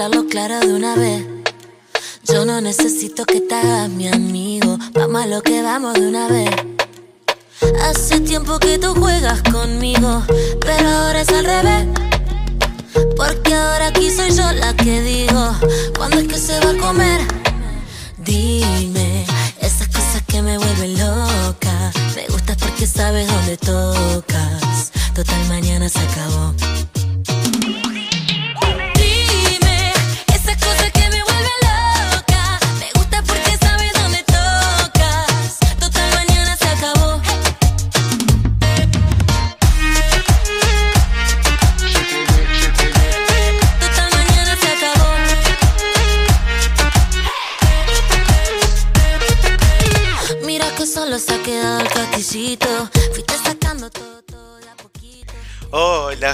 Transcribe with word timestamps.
hablarlo 0.00 0.28
claro 0.28 0.60
de 0.60 0.74
una 0.74 0.94
vez. 0.94 1.26
Yo 2.22 2.44
no 2.44 2.60
necesito 2.60 3.24
que 3.24 3.40
te 3.40 3.52
hagas 3.56 3.88
mi 3.88 4.06
amigo. 4.06 4.78
Vamos 4.92 5.22
a 5.22 5.26
lo 5.26 5.42
que 5.42 5.60
vamos 5.60 5.94
de 5.94 6.06
una 6.06 6.28
vez. 6.28 6.50
Hace 7.82 8.20
tiempo 8.20 8.60
que 8.60 8.78
tú 8.78 8.94
juegas 8.94 9.42
conmigo, 9.42 10.22
pero 10.60 10.88
ahora 10.88 11.22
es 11.22 11.28
al 11.30 11.44
revés. 11.44 11.86
Porque 13.16 13.52
ahora 13.52 13.88
aquí 13.88 14.08
soy 14.12 14.30
yo 14.30 14.52
la 14.52 14.72
que 14.76 15.00
digo, 15.00 15.56
¿cuándo 15.96 16.18
es 16.18 16.28
que 16.28 16.38
se 16.38 16.60
va 16.60 16.70
a 16.70 16.76
comer? 16.76 17.20
Dime, 18.18 19.26
esas 19.60 19.88
cosas 19.88 20.22
que 20.28 20.40
me 20.42 20.58
vuelven 20.58 20.92
loca. 20.96 21.92
Me 22.14 22.24
gustas 22.28 22.56
porque 22.56 22.86
sabes 22.86 23.26
dónde 23.26 23.56
tocas. 23.56 24.92
Total, 25.12 25.48
mañana 25.48 25.88
se 25.88 25.98
acabó. 25.98 26.54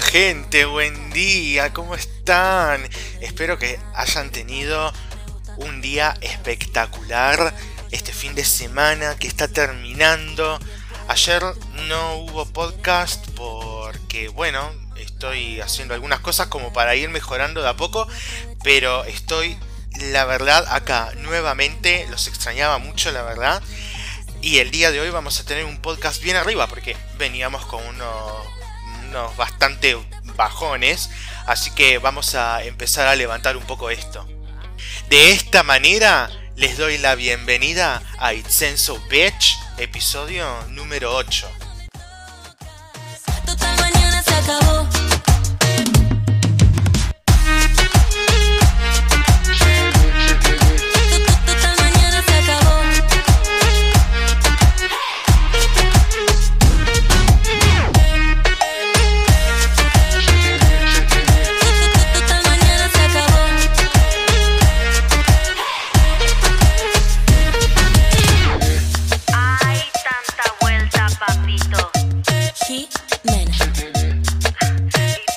Gente, 0.00 0.64
buen 0.64 1.11
día, 1.11 1.73
¿cómo 1.73 1.95
están? 1.95 2.83
Espero 3.20 3.59
que 3.59 3.78
hayan 3.95 4.31
tenido 4.31 4.92
un 5.59 5.81
día 5.81 6.17
espectacular 6.20 7.55
este 7.92 8.12
fin 8.12 8.34
de 8.34 8.45
semana 8.45 9.14
que 9.17 9.28
está 9.28 9.47
terminando. 9.47 10.59
Ayer 11.06 11.45
no 11.86 12.17
hubo 12.17 12.45
podcast 12.47 13.25
porque, 13.36 14.28
bueno, 14.28 14.69
estoy 14.97 15.61
haciendo 15.61 15.95
algunas 15.95 16.19
cosas 16.19 16.48
como 16.48 16.73
para 16.73 16.97
ir 16.97 17.08
mejorando 17.11 17.62
de 17.62 17.69
a 17.69 17.77
poco, 17.77 18.08
pero 18.64 19.05
estoy, 19.05 19.56
la 20.11 20.25
verdad, 20.25 20.67
acá 20.70 21.12
nuevamente, 21.19 22.06
los 22.11 22.27
extrañaba 22.27 22.79
mucho, 22.79 23.12
la 23.12 23.23
verdad. 23.23 23.62
Y 24.42 24.58
el 24.58 24.70
día 24.70 24.91
de 24.91 25.01
hoy 25.01 25.11
vamos 25.11 25.39
a 25.41 25.45
tener 25.45 25.64
un 25.64 25.79
podcast 25.79 26.20
bien 26.20 26.36
arriba 26.36 26.67
porque 26.67 26.97
veníamos 27.17 27.64
con 27.64 27.83
unos, 27.86 28.53
bastante 29.37 29.97
bajones. 30.37 31.11
Así 31.47 31.70
que 31.70 31.98
vamos 31.98 32.34
a 32.34 32.62
empezar 32.65 33.07
a 33.07 33.17
levantar 33.17 33.57
un 33.57 33.65
poco 33.65 33.91
esto. 33.91 34.27
De 35.09 35.33
esta 35.33 35.62
manera 35.62 36.31
les 36.57 36.77
doy 36.77 36.98
la 36.98 37.15
bienvenida 37.15 38.03
a 38.19 38.33
It's 38.33 38.62
So 38.77 38.98
Bitch, 39.11 39.57
episodio 39.79 40.47
número 40.69 41.15
8. 41.15 41.48
Total, 43.47 43.77
mañana 43.79 44.23
se 44.23 44.35
acabó. 44.35 45.03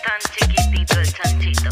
Tan 0.03 0.19
chiquitito 0.34 1.00
el 1.00 1.13
chanchito. 1.13 1.69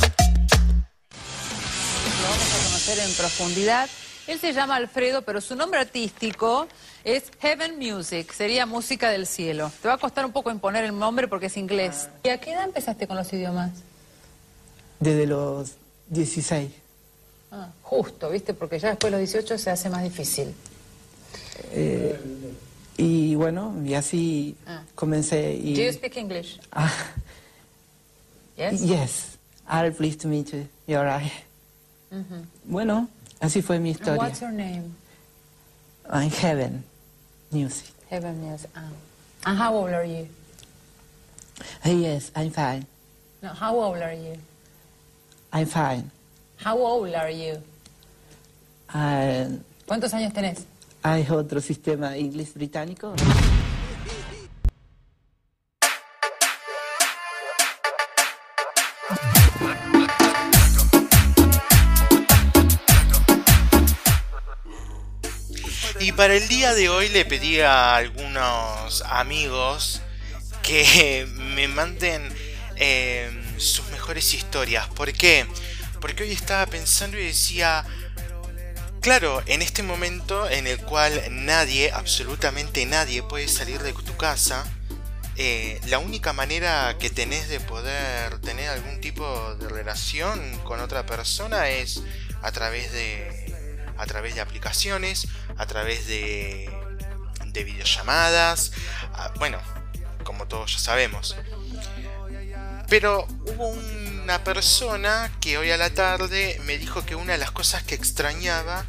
lo 2.22 2.28
vamos 2.30 2.50
a 2.54 2.58
conocer 2.66 3.00
en 3.00 3.14
profundidad. 3.14 3.90
Él 4.28 4.40
se 4.40 4.54
llama 4.54 4.76
Alfredo, 4.76 5.22
pero 5.22 5.40
su 5.40 5.56
nombre 5.56 5.80
artístico 5.80 6.68
es 7.04 7.26
Heaven 7.40 7.78
Music, 7.78 8.32
sería 8.34 8.66
música 8.66 9.12
del 9.12 9.28
cielo. 9.28 9.72
Te 9.82 9.88
va 9.88 9.94
a 9.94 9.98
costar 10.00 10.26
un 10.26 10.32
poco 10.32 10.50
imponer 10.50 10.84
el 10.84 10.98
nombre 10.98 11.28
porque 11.28 11.46
es 11.46 11.58
inglés. 11.58 12.10
¿Y 12.24 12.30
a 12.30 12.40
qué 12.40 12.54
edad 12.54 12.66
empezaste 12.66 13.06
con 13.06 13.16
los 13.16 13.32
idiomas? 13.32 13.72
Desde 15.00 15.28
los 15.28 15.74
16. 16.10 16.72
Ah, 17.52 17.70
justo, 17.84 18.32
¿viste? 18.32 18.56
Porque 18.56 18.80
ya 18.80 18.90
después 18.90 19.14
de 19.14 19.20
los 19.20 19.32
18 19.32 19.60
se 19.60 19.70
hace 19.70 19.90
más 19.90 20.02
difícil. 20.02 20.56
Y 22.98 23.36
bueno, 23.36 23.74
y 23.84 23.94
así 23.94 24.56
Ah. 24.68 24.84
comencé. 24.96 25.54
Y, 25.56 25.76
Do 25.76 25.82
you 25.82 25.92
speak 25.92 26.16
English? 26.18 26.60
Ah, 26.72 26.92
Yes. 28.58 28.82
yes, 28.82 29.38
I'm 29.68 29.94
pleased 29.94 30.22
to 30.22 30.28
meet 30.28 30.54
you. 30.54 30.68
You're 30.88 31.04
right. 31.06 31.32
Bueno, 32.64 33.10
así 33.42 33.62
fue 33.62 33.80
mi 33.80 33.92
historia. 33.92 34.18
what's 34.18 34.40
your 34.40 34.52
name? 34.52 34.96
I'm 36.10 36.30
Heaven 36.30 36.84
Music. 37.52 37.92
Heaven 38.10 38.40
Music. 38.42 38.70
Ah. 38.76 38.90
And 39.46 39.58
how 39.60 39.76
old 39.76 39.92
are 39.94 40.06
you? 40.06 40.28
Yes, 41.84 42.32
I'm 42.36 42.52
fine. 42.52 42.86
No, 43.42 43.50
how 43.50 43.76
old 43.78 44.02
are 44.02 44.14
you? 44.16 44.38
I'm 45.52 45.66
fine. 45.68 46.10
How 46.58 46.78
old 46.78 47.14
are 47.14 47.30
you? 47.32 47.62
And 48.94 49.64
¿Cuántos 49.88 50.14
años 50.14 50.32
tenés? 50.34 50.64
Hay 51.08 51.24
otro 51.30 51.62
sistema 51.62 52.18
inglés 52.18 52.56
británico. 52.56 53.14
Y 66.00 66.12
para 66.14 66.34
el 66.34 66.48
día 66.48 66.74
de 66.74 66.90
hoy 66.90 67.10
le 67.10 67.24
pedí 67.26 67.60
a 67.60 67.98
algunos 67.98 69.04
amigos 69.04 70.02
que 70.64 71.28
me 71.56 71.68
manden 71.68 72.34
eh, 72.78 73.30
sus 73.58 73.86
mejores 73.92 74.34
historias. 74.34 74.88
¿Por 74.88 75.14
qué? 75.14 75.46
Porque 76.02 76.24
hoy 76.24 76.32
estaba 76.32 76.66
pensando 76.66 77.20
y 77.20 77.26
decía, 77.26 77.86
claro, 79.06 79.44
en 79.46 79.62
este 79.62 79.84
momento 79.84 80.50
en 80.50 80.66
el 80.66 80.80
cual 80.80 81.22
nadie, 81.30 81.92
absolutamente 81.92 82.88
nadie 82.88 83.22
puede 83.22 83.48
salir 83.48 83.84
de 83.84 83.94
tu 83.94 84.18
casa, 84.18 84.66
eh, 85.36 85.80
la 85.86 86.00
única 86.00 86.34
manera 86.34 86.98
que 87.00 87.12
tenés 87.12 87.48
de 87.48 87.60
poder 87.60 88.40
tener 88.40 88.68
algún 88.68 89.00
tipo 89.02 89.54
de 89.58 89.70
relación 89.70 90.58
con 90.64 90.80
otra 90.80 91.06
persona 91.06 91.70
es 91.70 92.02
a 92.42 92.52
través 92.52 92.92
de 92.94 93.54
a 93.96 94.08
través 94.08 94.34
de 94.34 94.42
aplicaciones, 94.42 95.28
a 95.56 95.68
través 95.68 96.08
de, 96.08 96.68
de 97.46 97.64
videollamadas, 97.64 98.72
bueno, 99.38 99.60
como 100.24 100.48
todos 100.48 100.74
ya 100.74 100.80
sabemos. 100.80 101.36
Pero 102.90 103.28
hubo 103.46 103.68
una 104.26 104.44
persona 104.44 105.32
que 105.40 105.58
hoy 105.58 105.72
a 105.72 105.78
la 105.78 105.92
tarde 105.92 106.60
me 106.66 106.78
dijo 106.78 107.06
que 107.06 107.16
una 107.16 107.34
de 107.34 107.38
las 107.38 107.52
cosas 107.52 107.84
que 107.84 107.96
extrañaba 107.96 108.86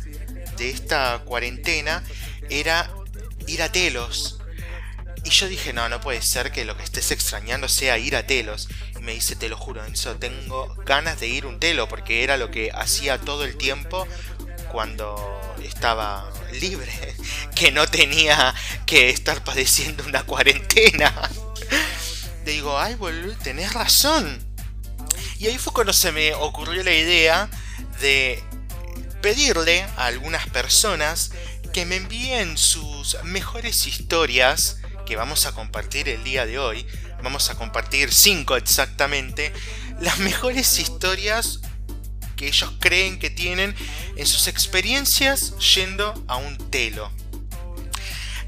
de 0.56 0.70
esta 0.70 1.20
cuarentena 1.25 2.03
era 2.50 2.91
ir 3.47 3.62
a 3.62 3.70
telos. 3.70 4.38
Y 5.25 5.31
yo 5.31 5.49
dije, 5.49 5.73
no, 5.73 5.88
no 5.88 6.00
puede 6.00 6.23
ser 6.23 6.53
que 6.53 6.64
lo 6.64 6.76
que 6.76 6.85
estés 6.85 7.11
extrañando 7.11 7.69
sea 7.69 7.99
ir 7.99 8.14
a 8.14 8.26
telos. 8.26 8.69
Y 8.97 9.03
me 9.03 9.12
dice, 9.12 9.35
te 9.35 9.49
lo 9.49 9.56
juro, 9.56 9.85
Enzo, 9.85 10.17
tengo 10.17 10.73
ganas 10.85 11.19
de 11.19 11.26
ir 11.26 11.47
un 11.47 11.58
telo 11.58 11.88
porque 11.88 12.23
era 12.23 12.37
lo 12.37 12.50
que 12.50 12.70
hacía 12.73 13.19
todo 13.19 13.44
el 13.44 13.56
tiempo 13.56 14.06
cuando 14.70 15.41
estaba 15.64 16.31
libre, 16.61 16.93
que 17.55 17.73
no 17.73 17.87
tenía 17.87 18.55
que 18.87 19.11
estar 19.11 19.43
padeciendo 19.43 20.05
una 20.05 20.23
cuarentena. 20.23 21.12
Le 22.44 22.52
digo, 22.52 22.79
ay, 22.79 22.94
boludo, 22.94 23.37
tenés 23.43 23.73
razón. 23.73 24.38
Y 25.38 25.49
ahí 25.49 25.59
fue 25.59 25.73
cuando 25.73 25.93
se 25.93 26.12
me 26.12 26.35
ocurrió 26.35 26.85
la 26.85 26.94
idea 26.94 27.50
de 28.00 28.43
pedirle 29.20 29.82
a 29.96 30.06
algunas 30.06 30.48
personas 30.48 31.32
que 31.72 31.84
me 31.84 31.96
envíen 31.96 32.56
sus 32.56 33.16
mejores 33.24 33.86
historias 33.86 34.78
que 35.04 35.16
vamos 35.16 35.46
a 35.46 35.52
compartir 35.52 36.08
el 36.08 36.24
día 36.24 36.46
de 36.46 36.58
hoy. 36.58 36.86
Vamos 37.22 37.50
a 37.50 37.54
compartir 37.54 38.12
cinco 38.12 38.56
exactamente. 38.56 39.52
Las 40.00 40.18
mejores 40.18 40.78
historias 40.78 41.60
que 42.36 42.48
ellos 42.48 42.72
creen 42.80 43.18
que 43.18 43.30
tienen 43.30 43.74
en 44.16 44.26
sus 44.26 44.46
experiencias 44.48 45.56
yendo 45.74 46.12
a 46.28 46.36
un 46.36 46.70
telo. 46.70 47.10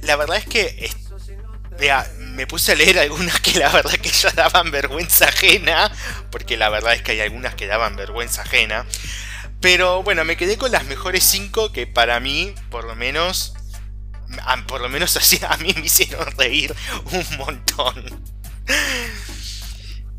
La 0.02 0.16
verdad 0.16 0.36
es 0.36 0.46
que 0.46 0.90
Mira, 1.78 2.10
me 2.18 2.46
puse 2.46 2.72
a 2.72 2.74
leer 2.74 2.98
algunas 2.98 3.40
que 3.40 3.58
la 3.58 3.68
verdad 3.68 3.92
que 3.92 4.10
ya 4.10 4.30
daban 4.30 4.70
vergüenza 4.70 5.26
ajena, 5.26 5.92
porque 6.30 6.56
la 6.56 6.70
verdad 6.70 6.94
es 6.94 7.02
que 7.02 7.12
hay 7.12 7.20
algunas 7.20 7.54
que 7.54 7.66
daban 7.68 7.94
vergüenza 7.94 8.42
ajena. 8.42 8.84
Pero 9.60 10.02
bueno, 10.02 10.24
me 10.24 10.36
quedé 10.36 10.56
con 10.56 10.70
las 10.70 10.84
mejores 10.84 11.24
5 11.24 11.72
que 11.72 11.86
para 11.86 12.20
mí, 12.20 12.54
por 12.70 12.84
lo 12.84 12.94
menos, 12.94 13.54
por 14.66 14.80
lo 14.80 14.88
menos 14.88 15.16
así 15.16 15.40
a 15.48 15.56
mí 15.56 15.74
me 15.76 15.86
hicieron 15.86 16.26
reír 16.36 16.74
un 17.12 17.36
montón. 17.38 18.22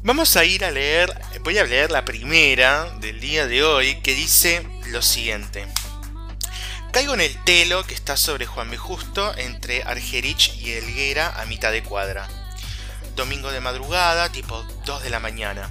Vamos 0.02 0.38
a 0.38 0.46
ir 0.46 0.64
a 0.64 0.72
leer, 0.72 1.14
voy 1.44 1.58
a 1.58 1.66
leer 1.66 1.92
la 1.92 2.06
primera 2.06 2.90
del 3.00 3.20
día 3.20 3.48
de 3.48 3.64
hoy 3.64 3.96
que 4.02 4.16
dice 4.16 4.66
lo 4.88 5.02
siguiente. 5.02 5.68
Caigo 6.92 7.14
en 7.14 7.22
el 7.22 7.44
telo 7.44 7.86
que 7.86 7.94
está 7.94 8.18
sobre 8.18 8.46
Juan 8.46 8.72
B. 8.72 8.78
Justo 8.78 9.38
entre 9.38 9.84
Argerich 9.84 10.56
y 10.56 10.72
Elguera 10.72 11.40
a 11.40 11.46
mitad 11.46 11.72
de 11.72 11.84
cuadra. 11.84 12.28
Domingo 13.16 13.52
de 13.52 13.62
madrugada, 13.62 14.32
tipo 14.32 14.64
2 14.86 15.04
de 15.04 15.10
la 15.10 15.20
mañana. 15.20 15.70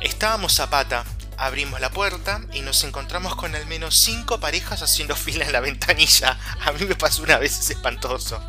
Estábamos 0.00 0.60
a 0.60 0.68
pata, 0.68 1.04
abrimos 1.42 1.80
la 1.80 1.90
puerta 1.90 2.40
y 2.52 2.60
nos 2.60 2.84
encontramos 2.84 3.34
con 3.34 3.54
al 3.56 3.66
menos 3.66 3.96
5 3.96 4.38
parejas 4.38 4.80
haciendo 4.82 5.16
fila 5.16 5.44
en 5.44 5.52
la 5.52 5.60
ventanilla. 5.60 6.38
A 6.60 6.72
mí 6.72 6.84
me 6.84 6.94
pasó 6.94 7.22
una 7.22 7.38
vez, 7.38 7.58
es 7.58 7.70
espantoso. 7.70 8.40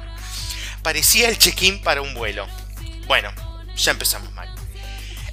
Parecía 0.83 1.29
el 1.29 1.39
check-in 1.39 1.81
para 1.81 2.01
un 2.01 2.13
vuelo. 2.13 2.47
Bueno, 3.07 3.31
ya 3.75 3.91
empezamos 3.91 4.31
mal. 4.33 4.53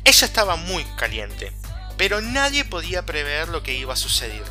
Ella 0.04 0.26
estaba 0.26 0.56
muy 0.56 0.84
caliente, 0.96 1.52
pero 1.98 2.20
nadie 2.20 2.64
podía 2.64 3.04
prever 3.04 3.48
lo 3.48 3.62
que 3.62 3.74
iba 3.74 3.92
a 3.92 3.96
suceder. 3.96 4.44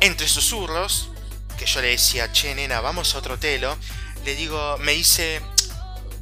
Entre 0.00 0.28
susurros, 0.28 1.10
que 1.58 1.66
yo 1.66 1.80
le 1.80 1.88
decía, 1.88 2.30
che 2.30 2.54
nena, 2.54 2.80
vamos 2.80 3.14
a 3.14 3.18
otro 3.18 3.38
telo, 3.38 3.76
le 4.24 4.36
digo, 4.36 4.76
me 4.78 4.92
dice, 4.92 5.40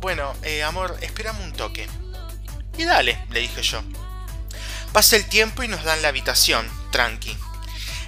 bueno, 0.01 0.33
eh, 0.43 0.63
amor, 0.63 0.97
espérame 1.03 1.43
un 1.43 1.53
toque. 1.53 1.87
Y 2.79 2.85
dale, 2.85 3.23
le 3.31 3.41
dije 3.41 3.63
yo. 3.63 3.83
Pasa 4.95 5.17
el 5.17 5.25
tiempo 5.25 5.65
y 5.65 5.69
nos 5.69 5.83
dan 5.83 6.03
la 6.03 6.09
habitación, 6.09 6.71
tranqui. 6.93 7.37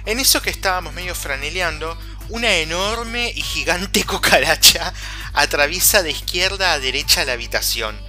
En 0.05 0.21
eso 0.21 0.41
que 0.41 0.49
estábamos 0.49 0.93
medio 0.93 1.15
franeleando, 1.15 1.97
una 2.29 2.55
enorme 2.55 3.29
y 3.35 3.41
gigante 3.41 4.03
cucaracha 4.05 4.93
atraviesa 5.33 6.01
de 6.01 6.11
izquierda 6.11 6.71
a 6.71 6.79
derecha 6.79 7.25
la 7.25 7.33
habitación. 7.33 7.99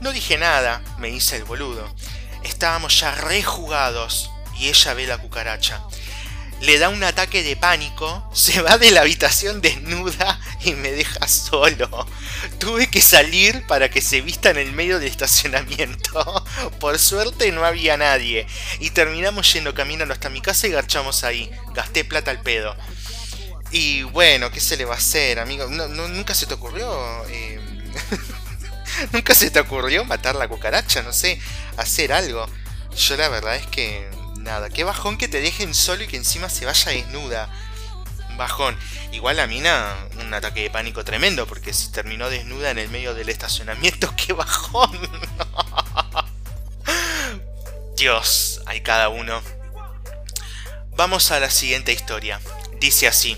No 0.00 0.12
dije 0.12 0.38
nada, 0.38 0.80
me 0.96 1.10
dice 1.10 1.36
el 1.36 1.44
boludo. 1.44 1.94
Estábamos 2.42 2.98
ya 2.98 3.14
rejugados 3.14 4.30
y 4.58 4.68
ella 4.68 4.94
ve 4.94 5.06
la 5.06 5.18
cucaracha 5.18 5.82
le 6.62 6.78
da 6.78 6.88
un 6.88 7.02
ataque 7.02 7.42
de 7.42 7.56
pánico, 7.56 8.28
se 8.32 8.62
va 8.62 8.78
de 8.78 8.90
la 8.90 9.02
habitación 9.02 9.60
desnuda 9.60 10.40
y 10.64 10.72
me 10.74 10.92
deja 10.92 11.28
solo. 11.28 12.06
Tuve 12.58 12.88
que 12.88 13.00
salir 13.00 13.66
para 13.66 13.90
que 13.90 14.00
se 14.00 14.20
vista 14.20 14.50
en 14.50 14.58
el 14.58 14.72
medio 14.72 14.98
del 14.98 15.08
estacionamiento. 15.08 16.44
Por 16.80 16.98
suerte 16.98 17.50
no 17.52 17.64
había 17.64 17.96
nadie. 17.96 18.46
Y 18.80 18.90
terminamos 18.90 19.52
yendo 19.52 19.74
caminando 19.74 20.14
hasta 20.14 20.30
mi 20.30 20.40
casa 20.40 20.66
y 20.66 20.70
garchamos 20.70 21.24
ahí. 21.24 21.50
Gasté 21.74 22.04
plata 22.04 22.30
al 22.30 22.40
pedo. 22.40 22.76
Y 23.70 24.02
bueno, 24.02 24.50
¿qué 24.50 24.60
se 24.60 24.76
le 24.76 24.84
va 24.84 24.94
a 24.94 24.98
hacer, 24.98 25.38
amigo? 25.38 25.66
¿Nunca 25.66 26.34
se 26.34 26.46
te 26.46 26.54
ocurrió? 26.54 27.26
Eh, 27.28 27.58
¿Nunca 29.12 29.34
se 29.34 29.50
te 29.50 29.60
ocurrió 29.60 30.04
matar 30.04 30.34
la 30.34 30.48
cucaracha? 30.48 31.02
No 31.02 31.12
sé, 31.12 31.40
hacer 31.76 32.12
algo. 32.12 32.46
Yo 32.96 33.16
la 33.16 33.28
verdad 33.28 33.56
es 33.56 33.66
que 33.66 34.10
nada. 34.36 34.68
Qué 34.68 34.84
bajón 34.84 35.16
que 35.16 35.28
te 35.28 35.40
dejen 35.40 35.74
solo 35.74 36.04
y 36.04 36.06
que 36.06 36.18
encima 36.18 36.50
se 36.50 36.66
vaya 36.66 36.92
desnuda. 36.92 37.48
Bajón. 38.36 38.76
Igual 39.12 39.36
la 39.36 39.46
mina, 39.46 39.94
un 40.20 40.32
ataque 40.32 40.62
de 40.62 40.70
pánico 40.70 41.04
tremendo, 41.04 41.46
porque 41.46 41.72
si 41.72 41.92
terminó 41.92 42.30
desnuda 42.30 42.70
en 42.70 42.78
el 42.78 42.88
medio 42.88 43.14
del 43.14 43.28
estacionamiento, 43.28 44.12
qué 44.16 44.32
bajón. 44.32 44.90
Dios, 47.96 48.62
hay 48.66 48.80
cada 48.80 49.08
uno. 49.08 49.42
Vamos 50.96 51.30
a 51.30 51.40
la 51.40 51.50
siguiente 51.50 51.92
historia. 51.92 52.40
Dice 52.80 53.06
así. 53.06 53.36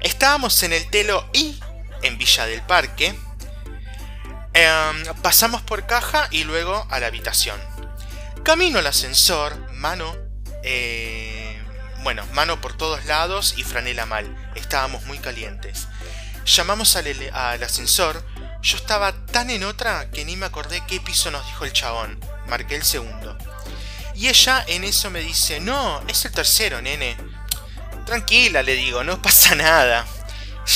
Estábamos 0.00 0.62
en 0.62 0.72
el 0.72 0.88
Telo 0.90 1.28
I, 1.32 1.58
en 2.02 2.18
Villa 2.18 2.46
del 2.46 2.62
Parque. 2.62 3.14
Em, 4.54 5.04
pasamos 5.22 5.62
por 5.62 5.86
caja 5.86 6.28
y 6.30 6.44
luego 6.44 6.86
a 6.90 7.00
la 7.00 7.08
habitación. 7.08 7.58
Camino 8.44 8.78
al 8.78 8.86
ascensor, 8.86 9.72
mano. 9.72 10.14
Eh, 10.62 11.47
bueno, 12.08 12.24
mano 12.32 12.58
por 12.58 12.74
todos 12.74 13.04
lados 13.04 13.52
y 13.58 13.64
franela 13.64 14.06
mal. 14.06 14.34
Estábamos 14.54 15.04
muy 15.04 15.18
calientes. 15.18 15.88
Llamamos 16.46 16.96
al, 16.96 17.06
al, 17.34 17.62
ascensor. 17.62 18.24
Yo 18.62 18.78
estaba 18.78 19.12
tan 19.26 19.50
en 19.50 19.62
otra 19.62 20.10
que 20.10 20.24
ni 20.24 20.34
me 20.34 20.46
acordé 20.46 20.82
qué 20.88 21.00
piso 21.00 21.30
nos 21.30 21.44
dijo 21.44 21.66
el 21.66 21.74
chabón. 21.74 22.18
Marqué 22.46 22.76
el 22.76 22.82
segundo. 22.82 23.36
Y 24.14 24.28
ella 24.28 24.64
en 24.68 24.84
eso 24.84 25.10
me 25.10 25.20
dice, 25.20 25.60
no, 25.60 26.02
es 26.08 26.24
el 26.24 26.32
tercero, 26.32 26.80
nene. 26.80 27.14
Tranquila, 28.06 28.62
le 28.62 28.74
digo, 28.76 29.04
no 29.04 29.20
pasa 29.20 29.54
nada. 29.54 30.06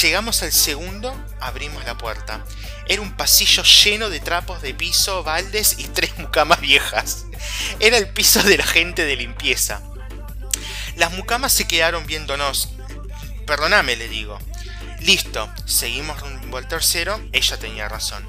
Llegamos 0.02 0.43
al 0.43 0.52
segundo, 0.52 1.19
abrimos 1.40 1.82
la 1.87 1.96
puerta. 1.96 2.44
Era 2.87 3.00
un 3.00 3.17
pasillo 3.17 3.62
lleno 3.62 4.11
de 4.11 4.20
trapos 4.20 4.61
de 4.61 4.75
piso, 4.75 5.23
baldes 5.23 5.76
y 5.79 5.84
tres 5.84 6.19
mucamas 6.19 6.61
viejas. 6.61 7.25
Era 7.81 7.96
el 7.96 8.11
piso 8.11 8.43
de 8.43 8.58
la 8.58 8.67
gente 8.67 9.06
de 9.06 9.17
limpieza. 9.17 9.81
Las 10.97 11.12
mucamas 11.12 11.53
se 11.53 11.67
quedaron 11.67 12.06
viéndonos. 12.06 12.71
Perdóname, 13.47 13.97
le 13.97 14.09
digo. 14.09 14.39
Listo, 15.00 15.53
seguimos 15.67 16.21
rumbo 16.21 16.59
al 16.59 16.69
tercero, 16.69 17.21
ella 17.33 17.56
tenía 17.56 17.89
razón. 17.89 18.29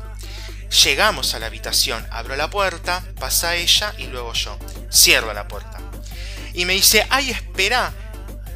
Llegamos 0.84 1.36
a 1.36 1.40
la 1.40 1.46
habitación, 1.46 2.08
abro 2.10 2.36
la 2.36 2.50
puerta, 2.50 3.04
pasa 3.20 3.56
ella 3.56 3.94
y 3.98 4.08
luego 4.08 4.34
yo. 4.34 4.58
Cierro 4.92 5.32
la 5.34 5.48
puerta. 5.48 5.78
Y 6.54 6.66
me 6.66 6.74
dice, 6.74 7.06
ay, 7.10 7.30
espera. 7.30 7.94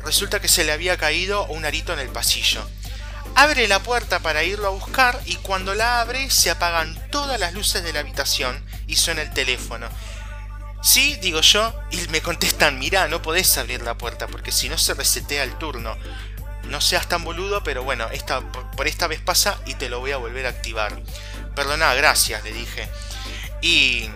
Resulta 0.03 0.39
que 0.39 0.47
se 0.47 0.63
le 0.63 0.71
había 0.71 0.97
caído 0.97 1.45
un 1.47 1.65
arito 1.65 1.93
en 1.93 1.99
el 1.99 2.09
pasillo. 2.09 2.67
Abre 3.35 3.67
la 3.67 3.83
puerta 3.83 4.19
para 4.19 4.43
irlo 4.43 4.67
a 4.67 4.71
buscar 4.71 5.21
y 5.25 5.35
cuando 5.35 5.75
la 5.75 6.01
abre 6.01 6.31
se 6.31 6.49
apagan 6.49 6.97
todas 7.11 7.39
las 7.39 7.53
luces 7.53 7.83
de 7.83 7.93
la 7.93 7.99
habitación 7.99 8.65
y 8.87 8.95
suena 8.95 9.21
el 9.21 9.31
teléfono. 9.31 9.87
Sí, 10.81 11.17
digo 11.21 11.41
yo, 11.41 11.73
y 11.91 11.97
me 12.09 12.21
contestan, 12.21 12.79
mirá, 12.79 13.07
no 13.07 13.21
podés 13.21 13.57
abrir 13.57 13.81
la 13.81 13.97
puerta 13.97 14.27
porque 14.27 14.51
si 14.51 14.69
no 14.69 14.77
se 14.77 14.93
resetea 14.93 15.43
el 15.43 15.57
turno. 15.57 15.97
No 16.69 16.81
seas 16.81 17.07
tan 17.07 17.23
boludo, 17.23 17.63
pero 17.63 17.83
bueno, 17.83 18.09
esta, 18.11 18.41
por, 18.41 18.87
esta 18.87 19.07
vez 19.07 19.21
pasa 19.21 19.59
y 19.65 19.75
te 19.75 19.89
lo 19.89 19.99
voy 19.99 20.11
a 20.11 20.17
volver 20.17 20.45
a 20.45 20.49
activar. 20.49 21.01
Perdona, 21.55 21.93
gracias, 21.93 22.43
le 22.43 22.51
dije. 22.51 22.89
Y 23.61 24.09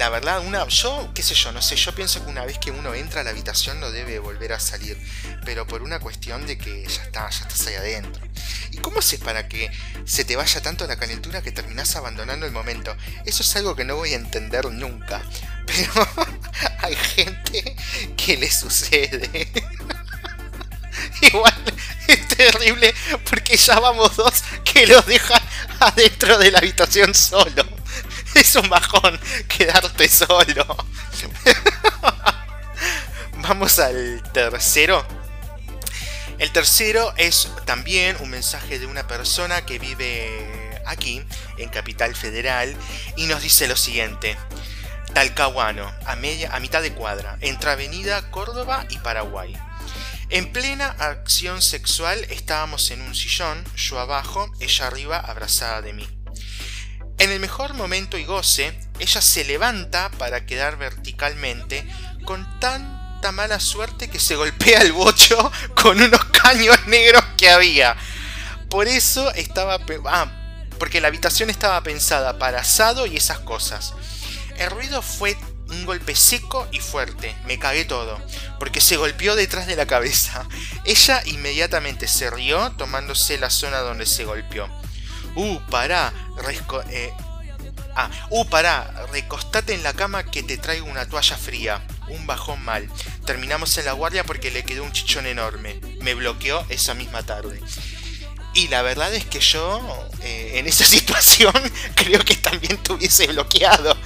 la 0.00 0.08
verdad, 0.08 0.40
una, 0.46 0.66
yo, 0.66 1.10
qué 1.14 1.22
sé 1.22 1.34
yo, 1.34 1.52
no 1.52 1.60
sé, 1.60 1.76
yo 1.76 1.94
pienso 1.94 2.24
que 2.24 2.30
una 2.30 2.46
vez 2.46 2.56
que 2.56 2.70
uno 2.70 2.94
entra 2.94 3.20
a 3.20 3.24
la 3.24 3.30
habitación 3.30 3.80
no 3.80 3.90
debe 3.90 4.18
volver 4.18 4.54
a 4.54 4.58
salir, 4.58 4.96
pero 5.44 5.66
por 5.66 5.82
una 5.82 6.00
cuestión 6.00 6.46
de 6.46 6.56
que 6.56 6.86
ya 6.88 7.02
está, 7.02 7.28
ya 7.28 7.40
estás 7.40 7.66
ahí 7.66 7.74
adentro. 7.74 8.22
¿Y 8.70 8.78
cómo 8.78 9.00
haces 9.00 9.20
para 9.20 9.46
que 9.46 9.70
se 10.06 10.24
te 10.24 10.36
vaya 10.36 10.62
tanto 10.62 10.86
la 10.86 10.96
calentura 10.96 11.42
que 11.42 11.52
terminás 11.52 11.96
abandonando 11.96 12.46
el 12.46 12.52
momento? 12.52 12.96
Eso 13.26 13.42
es 13.42 13.56
algo 13.56 13.76
que 13.76 13.84
no 13.84 13.96
voy 13.96 14.14
a 14.14 14.16
entender 14.16 14.64
nunca, 14.72 15.20
pero 15.66 16.08
hay 16.78 16.96
gente 16.96 17.76
que 18.16 18.38
le 18.38 18.50
sucede. 18.50 19.48
Igual 21.20 21.62
es 22.08 22.26
terrible 22.28 22.94
porque 23.28 23.54
ya 23.58 23.78
vamos 23.78 24.16
dos 24.16 24.44
que 24.64 24.86
los 24.86 25.04
dejan 25.04 25.42
adentro 25.78 26.38
de 26.38 26.52
la 26.52 26.58
habitación 26.60 27.14
solo. 27.14 27.79
Es 28.34 28.54
un 28.56 28.68
bajón 28.68 29.18
quedarte 29.48 30.08
solo. 30.08 30.64
Vamos 33.36 33.78
al 33.78 34.22
tercero. 34.32 35.04
El 36.38 36.52
tercero 36.52 37.12
es 37.16 37.50
también 37.66 38.16
un 38.20 38.30
mensaje 38.30 38.78
de 38.78 38.86
una 38.86 39.06
persona 39.06 39.66
que 39.66 39.78
vive 39.78 40.80
aquí, 40.86 41.22
en 41.58 41.68
Capital 41.68 42.14
Federal, 42.14 42.74
y 43.16 43.26
nos 43.26 43.42
dice 43.42 43.68
lo 43.68 43.76
siguiente. 43.76 44.38
Talcahuano, 45.12 45.92
a, 46.06 46.16
media, 46.16 46.54
a 46.54 46.60
mitad 46.60 46.80
de 46.80 46.94
cuadra, 46.94 47.36
entre 47.40 47.70
Avenida 47.70 48.30
Córdoba 48.30 48.86
y 48.88 48.98
Paraguay. 48.98 49.54
En 50.30 50.52
plena 50.52 50.86
acción 50.98 51.60
sexual 51.60 52.24
estábamos 52.30 52.90
en 52.90 53.02
un 53.02 53.14
sillón, 53.14 53.64
yo 53.76 53.98
abajo, 53.98 54.50
ella 54.60 54.86
arriba 54.86 55.18
abrazada 55.18 55.82
de 55.82 55.92
mí. 55.92 56.19
En 57.20 57.30
el 57.30 57.38
mejor 57.38 57.74
momento 57.74 58.16
y 58.16 58.24
goce, 58.24 58.72
ella 58.98 59.20
se 59.20 59.44
levanta 59.44 60.10
para 60.12 60.46
quedar 60.46 60.78
verticalmente 60.78 61.86
con 62.24 62.48
tanta 62.60 63.30
mala 63.30 63.60
suerte 63.60 64.08
que 64.08 64.18
se 64.18 64.36
golpea 64.36 64.80
el 64.80 64.92
bocho 64.92 65.52
con 65.74 66.00
unos 66.00 66.24
caños 66.24 66.86
negros 66.86 67.22
que 67.36 67.50
había. 67.50 67.94
Por 68.70 68.88
eso 68.88 69.30
estaba... 69.34 69.78
Ah, 70.06 70.32
porque 70.78 71.02
la 71.02 71.08
habitación 71.08 71.50
estaba 71.50 71.82
pensada 71.82 72.38
para 72.38 72.60
asado 72.60 73.04
y 73.04 73.18
esas 73.18 73.40
cosas. 73.40 73.92
El 74.56 74.70
ruido 74.70 75.02
fue 75.02 75.36
un 75.68 75.84
golpe 75.84 76.14
seco 76.14 76.66
y 76.72 76.80
fuerte. 76.80 77.36
Me 77.44 77.58
cagué 77.58 77.84
todo, 77.84 78.18
porque 78.58 78.80
se 78.80 78.96
golpeó 78.96 79.36
detrás 79.36 79.66
de 79.66 79.76
la 79.76 79.84
cabeza. 79.84 80.48
Ella 80.86 81.20
inmediatamente 81.26 82.08
se 82.08 82.30
rió 82.30 82.70
tomándose 82.78 83.36
la 83.36 83.50
zona 83.50 83.80
donde 83.80 84.06
se 84.06 84.24
golpeó. 84.24 84.70
Uh, 85.34 85.60
pará, 85.70 86.12
eh, 86.90 87.12
Ah, 87.96 88.10
uh, 88.30 88.44
pará, 88.46 89.06
recostate 89.12 89.74
en 89.74 89.82
la 89.82 89.92
cama 89.92 90.24
que 90.24 90.42
te 90.42 90.56
traigo 90.56 90.86
una 90.86 91.08
toalla 91.08 91.36
fría. 91.36 91.82
Un 92.08 92.26
bajón 92.26 92.62
mal. 92.64 92.88
Terminamos 93.24 93.76
en 93.78 93.84
la 93.84 93.92
guardia 93.92 94.24
porque 94.24 94.50
le 94.50 94.64
quedó 94.64 94.84
un 94.84 94.92
chichón 94.92 95.26
enorme. 95.26 95.80
Me 96.00 96.14
bloqueó 96.14 96.64
esa 96.68 96.94
misma 96.94 97.22
tarde. 97.24 97.60
Y 98.54 98.68
la 98.68 98.82
verdad 98.82 99.14
es 99.14 99.24
que 99.24 99.40
yo, 99.40 100.08
eh, 100.22 100.52
en 100.54 100.66
esa 100.66 100.84
situación, 100.96 101.52
creo 101.94 102.24
que 102.24 102.36
también 102.36 102.78
te 102.78 102.92
hubiese 102.92 103.26
bloqueado. 103.28 103.96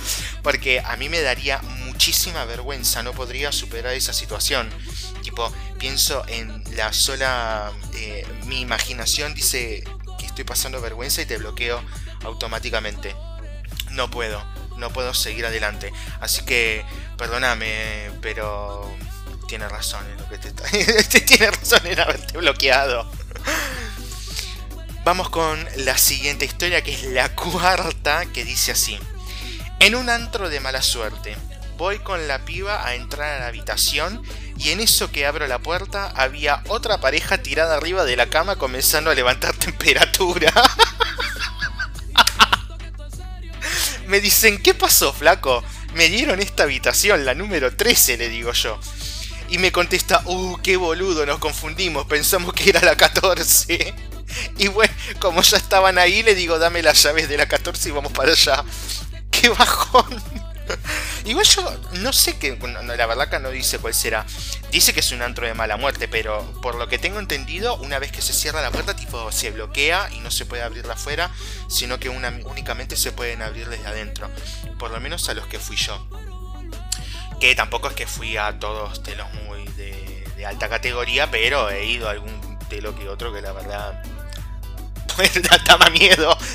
Porque 0.42 0.80
a 0.80 0.96
mí 0.96 1.08
me 1.08 1.20
daría 1.20 1.60
muchísima 1.62 2.44
vergüenza, 2.44 3.02
no 3.02 3.12
podría 3.12 3.52
superar 3.52 3.94
esa 3.94 4.12
situación. 4.12 4.68
Tipo, 5.22 5.52
pienso 5.78 6.24
en 6.28 6.64
la 6.76 6.92
sola... 6.92 7.70
eh, 7.94 8.26
mi 8.46 8.60
imaginación 8.60 9.34
dice 9.34 9.84
estoy 10.34 10.44
pasando 10.44 10.80
vergüenza 10.80 11.22
y 11.22 11.26
te 11.26 11.38
bloqueo 11.38 11.80
automáticamente. 12.24 13.14
No 13.92 14.10
puedo, 14.10 14.44
no 14.76 14.92
puedo 14.92 15.14
seguir 15.14 15.46
adelante. 15.46 15.92
Así 16.20 16.44
que, 16.44 16.84
perdóname, 17.16 18.10
pero 18.20 18.92
tiene 19.46 19.68
razón 19.68 20.04
en 20.10 20.18
lo 20.18 20.28
que 20.28 20.38
te 20.38 20.48
está... 20.48 20.64
tiene 21.26 21.52
razón 21.52 21.86
en 21.86 22.00
haberte 22.00 22.36
bloqueado. 22.36 23.08
Vamos 25.04 25.30
con 25.30 25.64
la 25.76 25.96
siguiente 25.96 26.44
historia, 26.44 26.82
que 26.82 26.94
es 26.94 27.04
la 27.04 27.28
cuarta, 27.36 28.26
que 28.26 28.44
dice 28.44 28.72
así. 28.72 28.98
En 29.78 29.94
un 29.94 30.10
antro 30.10 30.48
de 30.50 30.58
mala 30.58 30.82
suerte, 30.82 31.36
voy 31.76 32.00
con 32.00 32.26
la 32.26 32.44
piba 32.44 32.84
a 32.84 32.96
entrar 32.96 33.34
a 33.34 33.38
la 33.38 33.46
habitación 33.46 34.20
y 34.56 34.70
en 34.70 34.80
eso 34.80 35.10
que 35.10 35.26
abro 35.26 35.46
la 35.46 35.58
puerta 35.58 36.12
había 36.14 36.62
otra 36.68 37.00
pareja 37.00 37.38
tirada 37.38 37.76
arriba 37.76 38.04
de 38.04 38.16
la 38.16 38.30
cama 38.30 38.56
comenzando 38.56 39.10
a 39.10 39.14
levantar 39.14 39.54
temperatura. 39.58 40.52
Me 44.06 44.20
dicen, 44.20 44.62
¿qué 44.62 44.74
pasó, 44.74 45.12
flaco? 45.12 45.64
Me 45.94 46.08
dieron 46.08 46.40
esta 46.40 46.64
habitación, 46.64 47.24
la 47.24 47.34
número 47.34 47.74
13, 47.74 48.16
le 48.16 48.28
digo 48.28 48.52
yo. 48.52 48.78
Y 49.48 49.58
me 49.58 49.72
contesta, 49.72 50.22
uh, 50.24 50.58
qué 50.62 50.76
boludo, 50.76 51.24
nos 51.26 51.38
confundimos, 51.38 52.06
pensamos 52.06 52.52
que 52.52 52.70
era 52.70 52.80
la 52.80 52.96
14. 52.96 53.94
Y 54.58 54.66
bueno, 54.66 54.92
como 55.20 55.42
ya 55.42 55.56
estaban 55.58 55.96
ahí, 55.96 56.24
le 56.24 56.34
digo, 56.34 56.58
dame 56.58 56.82
las 56.82 57.00
llaves 57.00 57.28
de 57.28 57.36
la 57.36 57.46
14 57.46 57.88
y 57.88 57.92
vamos 57.92 58.10
para 58.10 58.32
allá. 58.32 58.64
¡Qué 59.30 59.48
bajón! 59.48 60.22
Igual 61.24 61.46
yo 61.46 61.80
no 61.92 62.12
sé 62.12 62.36
no, 62.58 62.82
la 62.82 63.06
verdad 63.06 63.28
que 63.28 63.38
no 63.38 63.50
dice 63.50 63.78
cuál 63.78 63.94
será. 63.94 64.26
Dice 64.70 64.92
que 64.92 65.00
es 65.00 65.12
un 65.12 65.22
antro 65.22 65.46
de 65.46 65.54
mala 65.54 65.76
muerte, 65.76 66.08
pero 66.08 66.42
por 66.60 66.74
lo 66.74 66.88
que 66.88 66.98
tengo 66.98 67.18
entendido, 67.18 67.76
una 67.76 67.98
vez 67.98 68.12
que 68.12 68.22
se 68.22 68.32
cierra 68.32 68.62
la 68.62 68.70
puerta, 68.70 68.94
tipo 68.96 69.30
se 69.32 69.50
bloquea 69.50 70.08
y 70.12 70.20
no 70.20 70.30
se 70.30 70.46
puede 70.46 70.62
abrirla 70.62 70.94
afuera, 70.94 71.30
sino 71.68 71.98
que 71.98 72.08
únicamente 72.08 72.96
se 72.96 73.12
pueden 73.12 73.42
abrir 73.42 73.68
desde 73.68 73.86
adentro. 73.86 74.30
Por 74.78 74.90
lo 74.90 75.00
menos 75.00 75.28
a 75.28 75.34
los 75.34 75.46
que 75.46 75.58
fui 75.58 75.76
yo. 75.76 76.06
Que 77.40 77.54
tampoco 77.54 77.88
es 77.88 77.94
que 77.94 78.06
fui 78.06 78.36
a 78.36 78.58
todos 78.58 79.02
telos 79.02 79.32
muy 79.46 79.64
de, 79.76 80.46
alta 80.46 80.68
categoría, 80.68 81.30
pero 81.30 81.70
he 81.70 81.86
ido 81.86 82.06
a 82.06 82.10
algún 82.10 82.58
telo 82.68 82.94
que 82.94 83.08
otro 83.08 83.32
que 83.32 83.40
la 83.40 83.52
verdad 83.52 84.02
pues 85.16 85.32
da 85.42 85.76
más 85.78 85.90
miedo. 85.90 86.36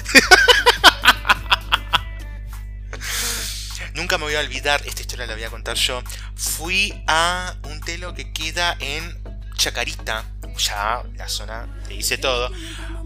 Nunca 3.93 4.17
me 4.17 4.25
voy 4.25 4.35
a 4.35 4.39
olvidar, 4.39 4.81
esta 4.85 5.01
historia 5.01 5.25
la 5.25 5.33
voy 5.33 5.43
a 5.43 5.49
contar 5.49 5.75
yo. 5.75 6.01
Fui 6.35 7.03
a 7.07 7.55
un 7.63 7.79
telo 7.81 8.13
que 8.13 8.31
queda 8.31 8.77
en 8.79 9.17
Chacarita, 9.55 10.25
ya 10.57 11.03
la 11.15 11.27
zona 11.27 11.67
te 11.87 11.93
dice 11.93 12.17
todo. 12.17 12.51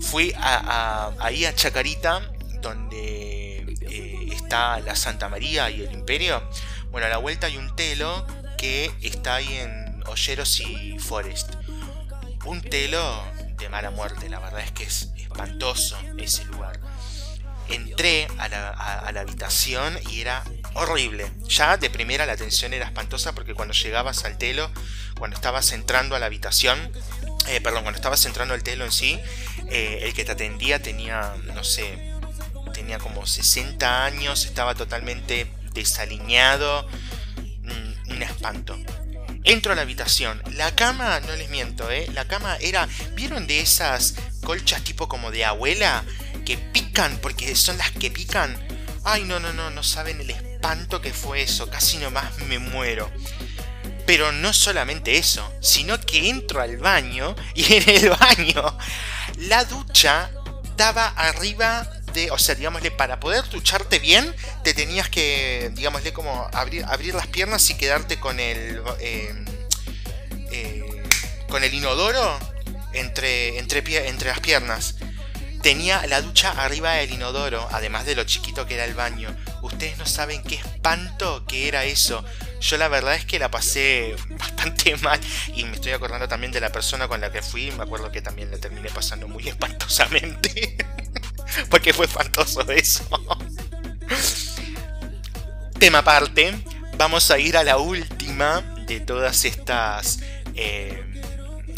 Fui 0.02 0.34
a, 0.38 1.12
ahí 1.20 1.46
a 1.46 1.56
Chacarita, 1.56 2.22
donde 2.62 3.76
eh, 3.82 4.28
está 4.32 4.80
la 4.80 4.96
Santa 4.96 5.30
María 5.30 5.70
y 5.70 5.82
el 5.82 5.94
Imperio. 5.94 6.42
Bueno, 6.92 7.08
a 7.08 7.10
la 7.10 7.18
vuelta 7.18 7.48
hay 7.48 7.58
un 7.58 7.76
telo 7.76 8.26
que 8.58 8.92
está 9.02 9.36
ahí 9.36 9.54
en 9.58 10.04
Olleros 10.08 10.60
y 10.60 10.98
Forest. 11.00 11.56
Un 12.46 12.62
telo 12.62 13.24
de 13.58 13.70
mala 13.70 13.92
muerte, 13.92 14.30
la 14.30 14.40
verdad 14.40 14.62
es 14.62 14.72
que 14.72 14.84
es 14.84 15.10
espantoso 15.18 15.98
ese 16.18 16.46
lugar. 16.46 16.80
Entré 17.74 18.28
a 18.38 18.48
la, 18.50 19.20
habitación 19.20 19.98
y 20.10 20.22
era 20.22 20.44
horrible. 20.76 21.32
Ya 21.48 21.78
de 21.78 21.90
primera 21.90 22.26
la 22.26 22.34
atención 22.34 22.74
era 22.74 22.86
espantosa 22.86 23.34
porque 23.34 23.54
cuando 23.54 23.74
llegabas 23.74 24.26
al 24.26 24.38
telo, 24.38 24.72
cuando 25.18 25.36
estabas 25.36 25.72
entrando 25.72 26.16
a 26.16 26.20
la 26.20 26.28
habitación, 26.28 26.92
eh, 27.48 27.62
perdón, 27.62 27.84
cuando 27.84 27.98
estabas 27.98 28.26
entrando 28.26 28.54
al 28.54 28.64
telo 28.64 28.86
en 28.86 28.92
sí, 28.92 29.20
eh, 29.70 30.02
el 30.04 30.14
que 30.14 30.24
te 30.24 30.34
atendía 30.34 30.82
tenía, 30.82 31.34
no 31.54 31.64
sé, 31.64 32.14
tenía 32.74 33.00
como 33.00 33.26
60 33.26 34.06
años, 34.06 34.46
estaba 34.46 34.76
totalmente 34.76 35.52
desaliñado, 35.74 36.88
mm, 37.64 38.12
un 38.12 38.24
espanto. 38.24 38.78
Entro 39.46 39.74
a 39.74 39.76
la 39.76 39.82
habitación. 39.82 40.42
La 40.54 40.74
cama, 40.74 41.20
no 41.20 41.36
les 41.36 41.50
miento, 41.50 41.92
¿eh? 41.92 42.08
La 42.14 42.26
cama 42.26 42.56
era... 42.62 42.88
¿Vieron 43.14 43.46
de 43.46 43.60
esas 43.60 44.16
colchas 44.42 44.84
tipo 44.84 45.10
como 45.10 45.32
de 45.32 45.44
abuela? 45.44 46.04
Que 46.46 46.58
pican, 46.58 47.18
porque 47.22 47.56
son 47.56 47.78
las 47.78 47.92
que 47.92 48.12
pican. 48.12 48.58
Ay, 49.04 49.24
no, 49.24 49.40
no, 49.40 49.54
no, 49.54 49.70
no 49.70 49.84
saben 49.84 50.22
el 50.22 50.30
espanto 50.30 51.02
que 51.02 51.14
fue 51.14 51.42
eso. 51.42 51.70
Casi 51.70 51.98
nomás 51.98 52.38
me 52.48 52.60
muero. 52.60 53.12
Pero 54.06 54.32
no 54.32 54.54
solamente 54.54 55.18
eso, 55.18 55.50
sino 55.62 56.00
que 56.00 56.30
entro 56.30 56.62
al 56.62 56.78
baño 56.78 57.36
y 57.56 57.74
en 57.74 57.90
el 57.90 58.10
baño 58.10 58.78
la 59.38 59.64
ducha 59.66 60.30
estaba 60.64 61.08
arriba 61.08 61.88
de, 62.14 62.32
o 62.32 62.38
sea, 62.38 62.56
digámosle, 62.56 62.92
para 62.92 63.20
poder 63.20 63.48
ducharte 63.50 64.00
bien, 64.00 64.36
te 64.64 64.74
tenías 64.74 65.10
que, 65.10 65.72
digámosle, 65.74 66.14
como 66.14 66.50
abrir, 66.54 66.86
abrir 66.86 67.16
las 67.16 67.28
piernas 67.28 67.70
y 67.70 67.76
quedarte 67.76 68.20
con 68.20 68.40
el, 68.40 68.82
eh, 69.00 69.46
eh, 70.52 71.04
con 71.50 71.64
el 71.64 71.74
inodoro 71.74 72.38
entre, 72.94 73.58
entre, 73.60 74.08
entre 74.08 74.30
las 74.30 74.40
piernas. 74.40 74.96
Tenía 75.64 76.06
la 76.08 76.22
ducha 76.22 76.52
arriba 76.52 76.92
del 76.92 77.14
inodoro, 77.14 77.66
además 77.72 78.06
de 78.06 78.16
lo 78.16 78.26
chiquito 78.26 78.66
que 78.66 78.74
era 78.74 78.84
el 78.84 78.96
baño. 78.96 79.34
Ustedes 79.62 79.98
no 79.98 80.06
saben 80.06 80.44
qué 80.44 80.56
espanto 80.56 81.46
que 81.48 81.70
era 81.70 81.86
eso. 81.86 82.22
Yo 82.60 82.76
la 82.78 82.90
verdad 82.90 83.16
es 83.16 83.24
que 83.24 83.40
la 83.40 83.50
pasé 83.50 84.14
bastante 84.38 84.98
mal 84.98 85.22
y 85.56 85.64
me 85.64 85.76
estoy 85.76 85.94
acordando 85.94 86.28
también 86.28 86.52
de 86.52 86.60
la 86.60 86.70
persona 86.70 87.08
con 87.08 87.22
la 87.22 87.32
que 87.32 87.42
fui. 87.42 87.72
Me 87.72 87.84
acuerdo 87.84 88.12
que 88.12 88.22
también 88.22 88.52
la 88.52 88.58
terminé 88.58 88.90
pasando 88.90 89.30
muy 89.30 89.48
espantosamente. 89.48 90.76
Porque 91.70 91.94
fue 91.94 92.08
espantoso 92.08 92.70
eso. 92.70 93.08
Tema 95.80 96.00
aparte, 96.00 96.62
vamos 96.98 97.32
a 97.32 97.40
ir 97.40 97.56
a 97.56 97.64
la 97.64 97.78
última 97.78 98.62
de 98.86 99.00
todas 99.00 99.46
estas... 99.46 100.20
eh, 100.56 101.02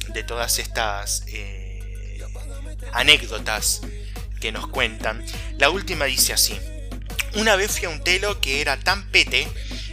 de 0.07 0.23
todas 0.23 0.57
estas... 0.57 1.23
eh, 1.27 1.54
anécdotas 2.95 3.81
que 4.39 4.51
nos 4.51 4.67
cuentan. 4.67 5.23
La 5.57 5.69
última 5.69 6.05
dice 6.05 6.33
así. 6.33 6.59
Una 7.35 7.55
vez 7.55 7.71
fui 7.77 7.85
a 7.85 7.89
un 7.89 8.03
telo 8.03 8.39
que 8.39 8.61
era 8.61 8.77
tan 8.77 9.09
pete 9.11 9.47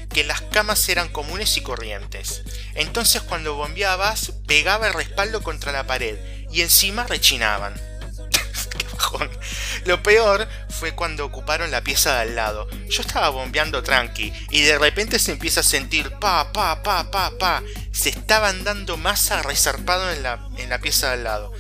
que 0.08 0.24
las 0.24 0.42
camas 0.42 0.88
eran 0.88 1.08
comunes 1.08 1.56
y 1.56 1.62
corrientes. 1.62 2.42
Entonces 2.74 3.22
cuando 3.22 3.54
bombeabas 3.54 4.32
pegaba 4.46 4.88
el 4.88 4.94
respaldo 4.94 5.42
contra 5.42 5.72
la 5.72 5.86
pared 5.86 6.16
y 6.50 6.60
encima 6.60 7.04
rechinaban. 7.04 7.74
Lo 9.84 10.02
peor 10.02 10.48
fue 10.68 10.94
cuando 10.94 11.24
ocuparon 11.24 11.70
la 11.70 11.82
pieza 11.82 12.14
de 12.14 12.20
al 12.22 12.36
lado. 12.36 12.68
Yo 12.88 13.02
estaba 13.02 13.28
bombeando 13.30 13.82
tranqui 13.82 14.32
y 14.50 14.62
de 14.62 14.78
repente 14.78 15.18
se 15.18 15.32
empieza 15.32 15.60
a 15.60 15.64
sentir 15.64 16.10
pa, 16.18 16.52
pa, 16.52 16.82
pa, 16.82 17.10
pa, 17.10 17.32
pa. 17.38 17.62
Se 17.92 18.10
estaban 18.10 18.64
dando 18.64 18.96
masa 18.96 19.42
resarpado 19.42 20.10
en 20.12 20.22
la, 20.22 20.48
en 20.56 20.68
la 20.68 20.78
pieza 20.78 21.08
de 21.08 21.14
al 21.14 21.24
lado. 21.24 21.52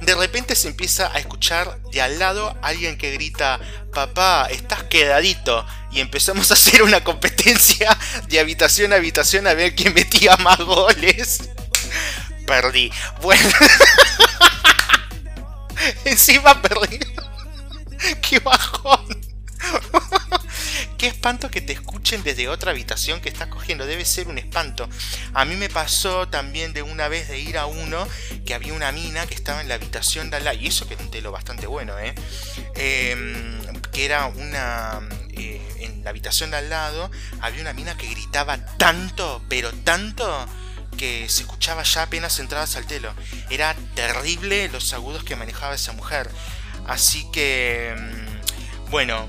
De 0.00 0.14
repente 0.14 0.54
se 0.54 0.68
empieza 0.68 1.10
a 1.12 1.18
escuchar 1.18 1.80
de 1.92 2.02
al 2.02 2.18
lado 2.18 2.56
alguien 2.62 2.98
que 2.98 3.12
grita, 3.12 3.60
papá, 3.92 4.48
estás 4.50 4.84
quedadito. 4.84 5.66
Y 5.90 6.00
empezamos 6.00 6.50
a 6.50 6.54
hacer 6.54 6.82
una 6.82 7.02
competencia 7.02 7.96
de 8.28 8.40
habitación 8.40 8.92
a 8.92 8.96
habitación 8.96 9.46
a 9.46 9.54
ver 9.54 9.74
quién 9.74 9.94
metía 9.94 10.36
más 10.36 10.58
goles. 10.58 11.50
Perdí. 12.46 12.92
Bueno. 13.20 13.50
Encima 16.04 16.60
perdí. 16.62 16.98
Qué 18.22 18.38
bajón. 18.40 19.06
Qué 20.98 21.08
espanto 21.08 21.50
que 21.50 21.60
te 21.60 21.74
escuchen 21.74 22.22
desde 22.22 22.48
otra 22.48 22.70
habitación 22.70 23.20
que 23.20 23.28
estás 23.28 23.48
cogiendo. 23.48 23.84
Debe 23.86 24.04
ser 24.04 24.28
un 24.28 24.38
espanto. 24.38 24.88
A 25.34 25.44
mí 25.44 25.54
me 25.56 25.68
pasó 25.68 26.28
también 26.28 26.72
de 26.72 26.82
una 26.82 27.08
vez 27.08 27.28
de 27.28 27.38
ir 27.38 27.58
a 27.58 27.66
uno 27.66 28.08
que 28.46 28.54
había 28.54 28.72
una 28.72 28.92
mina 28.92 29.26
que 29.26 29.34
estaba 29.34 29.60
en 29.60 29.68
la 29.68 29.74
habitación 29.74 30.30
de 30.30 30.38
al 30.38 30.44
lado. 30.44 30.56
Y 30.58 30.68
eso 30.68 30.88
que 30.88 30.94
era 30.94 31.02
un 31.02 31.10
telo 31.10 31.32
bastante 31.32 31.66
bueno, 31.66 31.98
¿eh? 31.98 32.14
Em, 32.76 33.60
que 33.92 34.06
era 34.06 34.26
una... 34.26 35.00
eh, 35.32 35.60
en 35.80 36.02
la 36.02 36.10
habitación 36.10 36.50
de 36.50 36.56
al 36.56 36.70
lado 36.70 37.10
había 37.40 37.60
una 37.60 37.72
mina 37.74 37.96
que 37.96 38.08
gritaba 38.08 38.64
tanto, 38.78 39.42
pero 39.48 39.72
tanto 39.72 40.46
que 40.96 41.28
se 41.28 41.42
escuchaba 41.42 41.82
ya 41.82 42.02
apenas 42.02 42.38
entradas 42.38 42.76
al 42.76 42.86
telo. 42.86 43.12
Era 43.50 43.76
terrible 43.94 44.68
los 44.68 44.92
agudos 44.94 45.24
que 45.24 45.36
manejaba 45.36 45.74
esa 45.74 45.92
mujer. 45.92 46.30
Así 46.86 47.26
que, 47.32 47.94
mm, 47.98 48.90
bueno, 48.90 49.28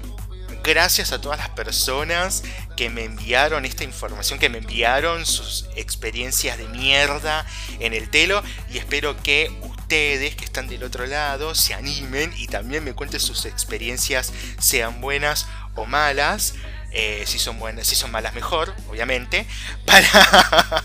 gracias 0.64 1.12
a 1.12 1.22
todas 1.22 1.38
las 1.38 1.50
personas 1.50 2.44
que 2.76 2.90
me 2.90 3.04
enviaron 3.04 3.66
esta 3.66 3.84
información, 3.84 4.40
que 4.40 4.50
me 4.50 4.60
enviaron 4.60 5.26
sus 5.26 5.66
experiencias 5.76 6.58
de 6.58 6.68
mierda 6.68 7.46
en 7.80 7.94
el 7.94 8.10
telo 8.10 8.44
y 8.70 8.78
espero 8.78 9.22
que 9.22 9.52
ustedes 9.62 10.36
que 10.36 10.46
están 10.46 10.68
del 10.68 10.84
otro 10.84 11.06
lado 11.06 11.56
se 11.56 11.74
animen 11.74 12.34
y 12.38 12.48
también 12.48 12.84
me 12.84 12.94
cuenten 12.94 13.20
sus 13.20 13.46
experiencias, 13.46 14.34
sean 14.60 15.02
buenas 15.02 15.48
o 15.76 15.86
malas. 15.86 16.56
Eh, 16.92 17.24
si 17.28 17.38
son 17.38 17.60
buenas, 17.60 17.86
si 17.86 17.96
son 17.96 18.12
malas 18.12 18.34
mejor, 18.34 18.74
obviamente, 18.90 19.46
para, 19.86 20.84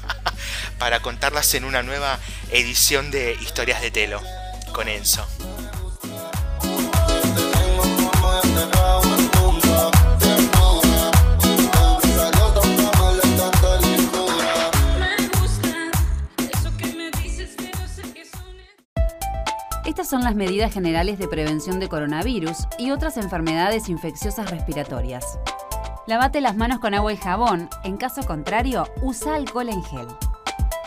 para 0.79 1.01
contarlas 1.01 1.55
en 1.55 1.65
una 1.65 1.83
nueva 1.83 2.19
edición 2.51 3.11
de 3.11 3.39
Historias 3.41 3.81
de 3.81 3.91
Telo 3.91 4.21
con 4.73 4.89
Enzo. 4.89 5.27
Son 20.13 20.25
las 20.25 20.35
medidas 20.35 20.71
generales 20.71 21.19
de 21.19 21.27
prevención 21.27 21.81
de 21.81 21.89
coronavirus 21.89 22.69
y 22.79 22.91
otras 22.91 23.17
enfermedades 23.17 23.89
infecciosas 23.89 24.51
respiratorias. 24.51 25.39
Lavate 26.07 26.43
las 26.43 26.55
manos 26.55 26.81
con 26.81 26.93
agua 26.93 27.15
y 27.15 27.17
jabón, 27.17 27.71
en 27.83 27.97
caso 27.97 28.21
contrario, 28.27 28.85
usa 29.01 29.37
alcohol 29.37 29.71
en 29.71 29.83
gel. 29.83 30.07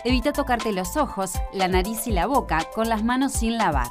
Evita 0.04 0.32
tocarte 0.32 0.72
los 0.72 0.96
ojos, 0.96 1.32
la 1.54 1.68
nariz 1.68 2.06
y 2.06 2.12
la 2.12 2.28
boca 2.28 2.60
con 2.76 2.88
las 2.88 3.04
manos 3.04 3.32
sin 3.32 3.58
lavar. 3.58 3.90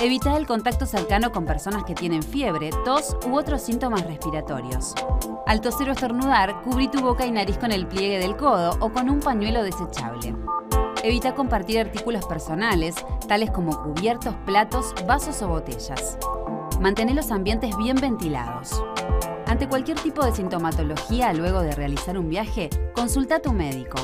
Evita 0.00 0.36
el 0.36 0.46
contacto 0.46 0.86
cercano 0.86 1.32
con 1.32 1.44
personas 1.44 1.82
que 1.82 1.96
tienen 1.96 2.22
fiebre, 2.22 2.70
tos 2.84 3.16
u 3.26 3.34
otros 3.34 3.62
síntomas 3.62 4.06
respiratorios. 4.06 4.94
Al 5.44 5.60
toser 5.60 5.88
o 5.88 5.92
estornudar, 5.92 6.62
cubrí 6.62 6.86
tu 6.86 7.00
boca 7.00 7.26
y 7.26 7.32
nariz 7.32 7.58
con 7.58 7.72
el 7.72 7.88
pliegue 7.88 8.20
del 8.20 8.36
codo 8.36 8.76
o 8.78 8.92
con 8.92 9.10
un 9.10 9.18
pañuelo 9.18 9.64
desechable. 9.64 10.36
Evita 11.04 11.34
compartir 11.34 11.80
artículos 11.80 12.24
personales, 12.26 12.94
tales 13.26 13.50
como 13.50 13.82
cubiertos, 13.82 14.36
platos, 14.46 14.94
vasos 15.04 15.42
o 15.42 15.48
botellas. 15.48 16.16
Mantén 16.80 17.14
los 17.16 17.32
ambientes 17.32 17.76
bien 17.76 17.96
ventilados. 17.96 18.80
Ante 19.46 19.68
cualquier 19.68 19.98
tipo 19.98 20.24
de 20.24 20.32
sintomatología 20.32 21.32
luego 21.32 21.60
de 21.60 21.72
realizar 21.72 22.16
un 22.16 22.28
viaje, 22.28 22.70
consulta 22.94 23.36
a 23.36 23.38
tu 23.40 23.52
médico. 23.52 23.98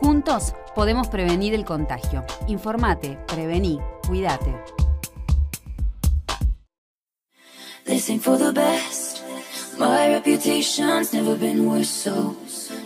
Juntos 0.00 0.54
podemos 0.74 1.06
prevenir 1.06 1.54
el 1.54 1.64
contagio. 1.64 2.24
Informate, 2.48 3.16
prevení, 3.28 3.78
cuídate. 4.08 4.54
Ain't 7.86 8.22
for 8.22 8.36
the 8.36 8.50
best. 8.50 9.22
My 9.78 10.08
reputation's 10.08 11.12
never 11.12 11.36
been 11.36 11.66
worse, 11.66 11.90
so 11.90 12.34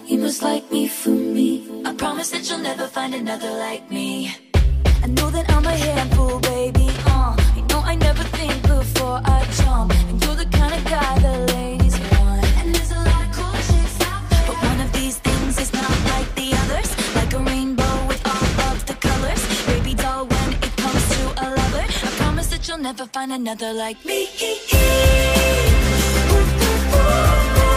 you 0.08 0.18
must 0.18 0.42
like 0.42 0.70
me 0.72 0.88
for 0.88 1.10
me. 1.10 1.82
I 1.84 1.92
promise 1.92 2.30
that 2.30 2.48
you'll 2.48 2.60
never 2.60 2.86
find 2.86 3.14
another 3.14 3.50
like 3.50 3.90
me. 3.90 4.32
I 5.02 5.06
know 5.06 5.28
that 5.30 5.50
I'm 5.50 5.66
a 5.66 5.70
handful, 5.70 6.40
baby. 6.40 6.88
Uh, 7.04 7.36
I 7.36 7.60
know 7.68 7.80
I 7.80 7.94
never 7.94 8.22
think 8.22 8.62
before 8.62 9.20
I 9.24 9.46
jump, 9.58 9.92
and 10.08 10.24
you're 10.24 10.34
the 10.34 10.46
kind 10.46 10.72
of 10.74 10.82
guy 10.86 11.18
the 11.18 11.52
ladies 11.52 12.00
want. 12.00 12.42
And 12.58 12.74
there's 12.74 12.90
a 12.90 13.00
lot 13.10 13.22
of 13.26 13.32
cool 13.36 13.52
chicks 13.68 14.00
out 14.08 14.22
there, 14.30 14.44
but 14.46 14.56
one 14.70 14.80
of 14.80 14.90
these 14.94 15.18
things 15.18 15.58
is 15.60 15.72
not 15.74 15.92
like 16.12 16.34
the 16.34 16.52
others. 16.62 16.88
Like 17.14 17.32
a 17.34 17.38
rainbow 17.38 18.06
with 18.08 18.22
all 18.24 18.72
of 18.72 18.86
the 18.86 18.94
colors. 18.94 19.42
Baby 19.66 19.92
doll, 19.94 20.24
when 20.24 20.54
it 20.54 20.74
comes 20.76 21.04
to 21.16 21.22
a 21.44 21.46
lover, 21.52 21.84
I 21.84 22.10
promise 22.16 22.48
that 22.48 22.66
you'll 22.66 22.78
never 22.78 23.04
find 23.06 23.30
another 23.30 23.74
like 23.74 24.02
me. 24.06 24.28
I'm 26.90 27.67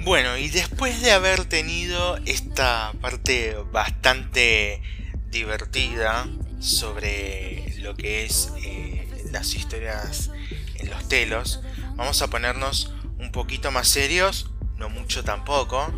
Bueno, 0.00 0.38
y 0.38 0.48
después 0.48 1.02
de 1.02 1.12
haber 1.12 1.44
tenido 1.44 2.16
esta 2.24 2.92
parte 3.02 3.54
bastante 3.70 4.80
divertida 5.30 6.26
sobre 6.58 7.74
lo 7.80 7.94
que 7.94 8.24
es 8.24 8.50
eh, 8.64 9.06
las 9.30 9.54
historias 9.54 10.30
en 10.76 10.88
los 10.88 11.06
telos, 11.06 11.60
vamos 11.96 12.22
a 12.22 12.28
ponernos 12.28 12.94
un 13.18 13.30
poquito 13.30 13.70
más 13.72 13.88
serios, 13.88 14.50
no 14.78 14.88
mucho 14.88 15.22
tampoco, 15.22 15.92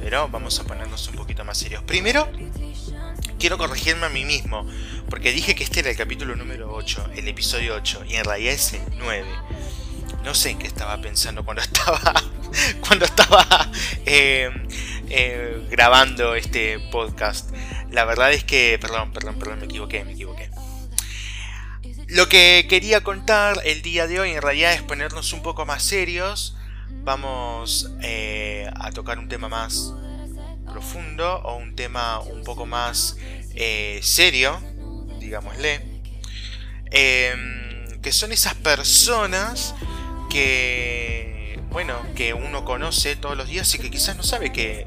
pero 0.00 0.28
vamos 0.28 0.58
a 0.60 0.64
ponernos 0.64 1.08
un 1.08 1.16
poquito 1.16 1.44
más 1.44 1.58
serios. 1.58 1.82
Primero, 1.82 2.30
quiero 3.38 3.58
corregirme 3.58 4.06
a 4.06 4.08
mí 4.08 4.24
mismo, 4.24 4.66
porque 5.14 5.30
dije 5.30 5.54
que 5.54 5.62
este 5.62 5.78
era 5.78 5.90
el 5.90 5.96
capítulo 5.96 6.34
número 6.34 6.74
8, 6.74 7.10
el 7.14 7.28
episodio 7.28 7.76
8, 7.76 8.02
y 8.08 8.16
en 8.16 8.24
realidad 8.24 8.52
es 8.52 8.72
el 8.72 8.82
9. 8.98 9.24
No 10.24 10.34
sé 10.34 10.50
en 10.50 10.58
qué 10.58 10.66
estaba 10.66 11.00
pensando 11.00 11.44
cuando 11.44 11.62
estaba 11.62 12.00
cuando 12.80 13.04
estaba 13.04 13.70
eh, 14.06 14.50
eh, 15.08 15.68
grabando 15.70 16.34
este 16.34 16.80
podcast. 16.90 17.54
La 17.92 18.04
verdad 18.04 18.32
es 18.32 18.42
que, 18.42 18.76
perdón, 18.80 19.12
perdón, 19.12 19.38
perdón, 19.38 19.60
me 19.60 19.66
equivoqué, 19.66 20.04
me 20.04 20.14
equivoqué. 20.14 20.50
Lo 22.08 22.28
que 22.28 22.66
quería 22.68 23.04
contar 23.04 23.60
el 23.64 23.82
día 23.82 24.08
de 24.08 24.18
hoy 24.18 24.32
en 24.32 24.42
realidad 24.42 24.72
es 24.72 24.82
ponernos 24.82 25.32
un 25.32 25.44
poco 25.44 25.64
más 25.64 25.84
serios. 25.84 26.56
Vamos 27.04 27.92
eh, 28.02 28.68
a 28.80 28.90
tocar 28.90 29.20
un 29.20 29.28
tema 29.28 29.48
más 29.48 29.94
profundo 30.72 31.36
o 31.44 31.54
un 31.54 31.76
tema 31.76 32.18
un 32.18 32.42
poco 32.42 32.66
más 32.66 33.16
serio, 34.02 34.60
digámosle. 35.24 35.80
Em, 36.90 38.00
que 38.02 38.12
son 38.12 38.30
esas 38.32 38.54
personas 38.54 39.74
que, 40.30 41.58
bueno, 41.70 41.94
que 42.14 42.34
uno 42.34 42.64
conoce 42.64 43.16
todos 43.16 43.36
los 43.36 43.48
días 43.48 43.74
y 43.74 43.78
que 43.78 43.90
quizás 43.90 44.16
no 44.16 44.22
sabe 44.22 44.52
que 44.52 44.84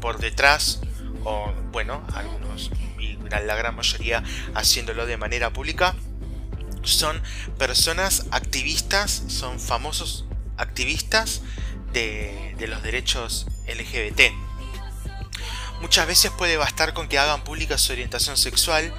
por 0.00 0.18
detrás, 0.18 0.80
o 1.24 1.52
bueno, 1.70 2.04
algunos 2.14 2.70
y 2.98 3.16
la 3.28 3.54
gran 3.54 3.76
mayoría 3.76 4.22
haciéndolo 4.54 5.06
de 5.06 5.16
manera 5.16 5.52
pública, 5.52 5.94
son 6.82 7.22
personas 7.56 8.26
activistas, 8.32 9.22
son 9.28 9.60
famosos 9.60 10.26
activistas 10.56 11.42
de, 11.92 12.56
de 12.58 12.66
los 12.66 12.82
derechos 12.82 13.46
LGBT. 13.68 14.32
Muchas 15.80 16.06
veces 16.06 16.30
puede 16.36 16.56
bastar 16.56 16.92
con 16.92 17.08
que 17.08 17.18
hagan 17.18 17.42
pública 17.42 17.78
su 17.78 17.92
orientación 17.92 18.36
sexual, 18.36 18.92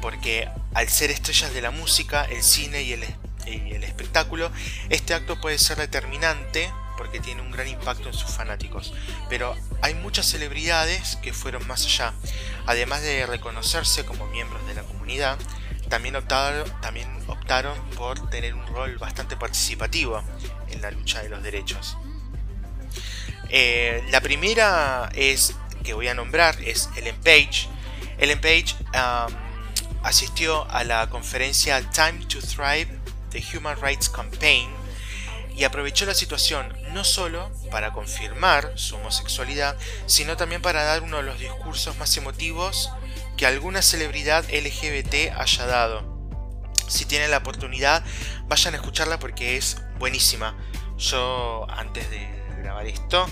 porque 0.00 0.48
al 0.74 0.88
ser 0.88 1.10
estrellas 1.10 1.52
de 1.52 1.62
la 1.62 1.70
música, 1.70 2.24
el 2.24 2.42
cine 2.42 2.82
y 2.82 2.92
el, 2.92 3.04
y 3.46 3.74
el 3.74 3.84
espectáculo, 3.84 4.50
este 4.88 5.14
acto 5.14 5.40
puede 5.40 5.58
ser 5.58 5.78
determinante 5.78 6.70
porque 6.96 7.20
tiene 7.20 7.42
un 7.42 7.50
gran 7.50 7.68
impacto 7.68 8.08
en 8.08 8.14
sus 8.14 8.30
fanáticos. 8.30 8.92
Pero 9.28 9.54
hay 9.82 9.94
muchas 9.94 10.26
celebridades 10.26 11.16
que 11.16 11.32
fueron 11.32 11.66
más 11.66 11.84
allá. 11.84 12.14
Además 12.66 13.02
de 13.02 13.26
reconocerse 13.26 14.04
como 14.04 14.26
miembros 14.26 14.66
de 14.66 14.74
la 14.74 14.82
comunidad, 14.82 15.38
también 15.88 16.16
optaron, 16.16 16.68
también 16.80 17.08
optaron 17.28 17.78
por 17.90 18.28
tener 18.30 18.54
un 18.54 18.66
rol 18.66 18.98
bastante 18.98 19.36
participativo 19.36 20.22
en 20.68 20.82
la 20.82 20.90
lucha 20.90 21.22
de 21.22 21.28
los 21.28 21.42
derechos. 21.42 21.96
Eh, 23.48 24.04
la 24.10 24.20
primera 24.20 25.10
es 25.14 25.54
que 25.84 25.94
voy 25.94 26.08
a 26.08 26.14
nombrar 26.14 26.60
es 26.62 26.88
Ellen 26.96 27.16
Page. 27.22 27.68
Ellen 28.18 28.40
Page 28.40 28.74
asistió 30.06 30.70
a 30.70 30.84
la 30.84 31.10
conferencia 31.10 31.82
Time 31.90 32.24
to 32.26 32.38
Thrive 32.38 32.86
de 33.32 33.44
Human 33.52 33.76
Rights 33.82 34.08
Campaign 34.08 34.70
y 35.56 35.64
aprovechó 35.64 36.06
la 36.06 36.14
situación 36.14 36.72
no 36.92 37.02
solo 37.02 37.50
para 37.72 37.92
confirmar 37.92 38.72
su 38.76 38.94
homosexualidad, 38.94 39.76
sino 40.06 40.36
también 40.36 40.62
para 40.62 40.84
dar 40.84 41.02
uno 41.02 41.16
de 41.16 41.24
los 41.24 41.40
discursos 41.40 41.96
más 41.96 42.16
emotivos 42.16 42.92
que 43.36 43.46
alguna 43.46 43.82
celebridad 43.82 44.44
LGBT 44.44 45.36
haya 45.36 45.66
dado. 45.66 46.30
Si 46.86 47.04
tienen 47.04 47.32
la 47.32 47.38
oportunidad, 47.38 48.04
vayan 48.46 48.74
a 48.74 48.76
escucharla 48.76 49.18
porque 49.18 49.56
es 49.56 49.78
buenísima. 49.98 50.56
Yo 50.98 51.66
antes 51.68 52.08
de 52.10 52.28
grabar 52.62 52.86
esto 52.86 53.26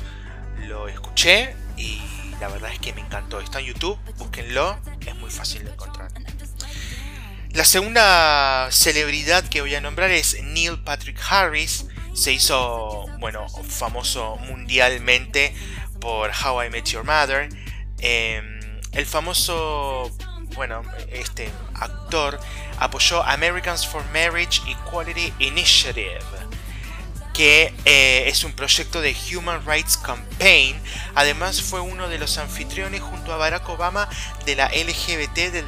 lo 0.66 0.88
escuché 0.88 1.54
y 1.76 2.02
la 2.40 2.48
verdad 2.48 2.72
es 2.72 2.80
que 2.80 2.92
me 2.92 3.00
encantó. 3.00 3.38
Está 3.38 3.60
en 3.60 3.66
YouTube, 3.66 3.96
búsquenlo, 4.18 4.76
es 5.06 5.14
muy 5.14 5.30
fácil 5.30 5.64
de 5.64 5.70
encontrar. 5.70 6.23
La 7.54 7.64
segunda 7.64 8.66
celebridad 8.72 9.44
que 9.48 9.60
voy 9.60 9.76
a 9.76 9.80
nombrar 9.80 10.10
es 10.10 10.42
Neil 10.42 10.76
Patrick 10.80 11.16
Harris. 11.30 11.86
Se 12.12 12.32
hizo, 12.32 13.06
bueno, 13.20 13.46
famoso 13.48 14.38
mundialmente 14.38 15.54
por 16.00 16.32
How 16.32 16.64
I 16.64 16.70
Met 16.70 16.86
Your 16.86 17.04
Mother. 17.04 17.48
Em, 18.00 18.58
el 18.90 19.06
famoso, 19.06 20.10
bueno, 20.56 20.82
este 21.12 21.48
actor 21.74 22.40
apoyó 22.78 23.22
Americans 23.22 23.86
for 23.86 24.04
Marriage 24.06 24.60
Equality 24.68 25.32
Initiative 25.38 26.18
que 27.34 27.72
eh, 27.84 28.24
es 28.28 28.44
un 28.44 28.52
proyecto 28.52 29.00
de 29.00 29.14
Human 29.32 29.64
Rights 29.64 29.96
Campaign. 29.96 30.80
Además 31.14 31.62
fue 31.62 31.80
uno 31.80 32.08
de 32.08 32.18
los 32.18 32.38
anfitriones 32.38 33.00
junto 33.00 33.32
a 33.32 33.36
Barack 33.36 33.68
Obama 33.68 34.08
de 34.44 34.56
la 34.56 34.66
LGBT 34.66 35.52
del 35.52 35.66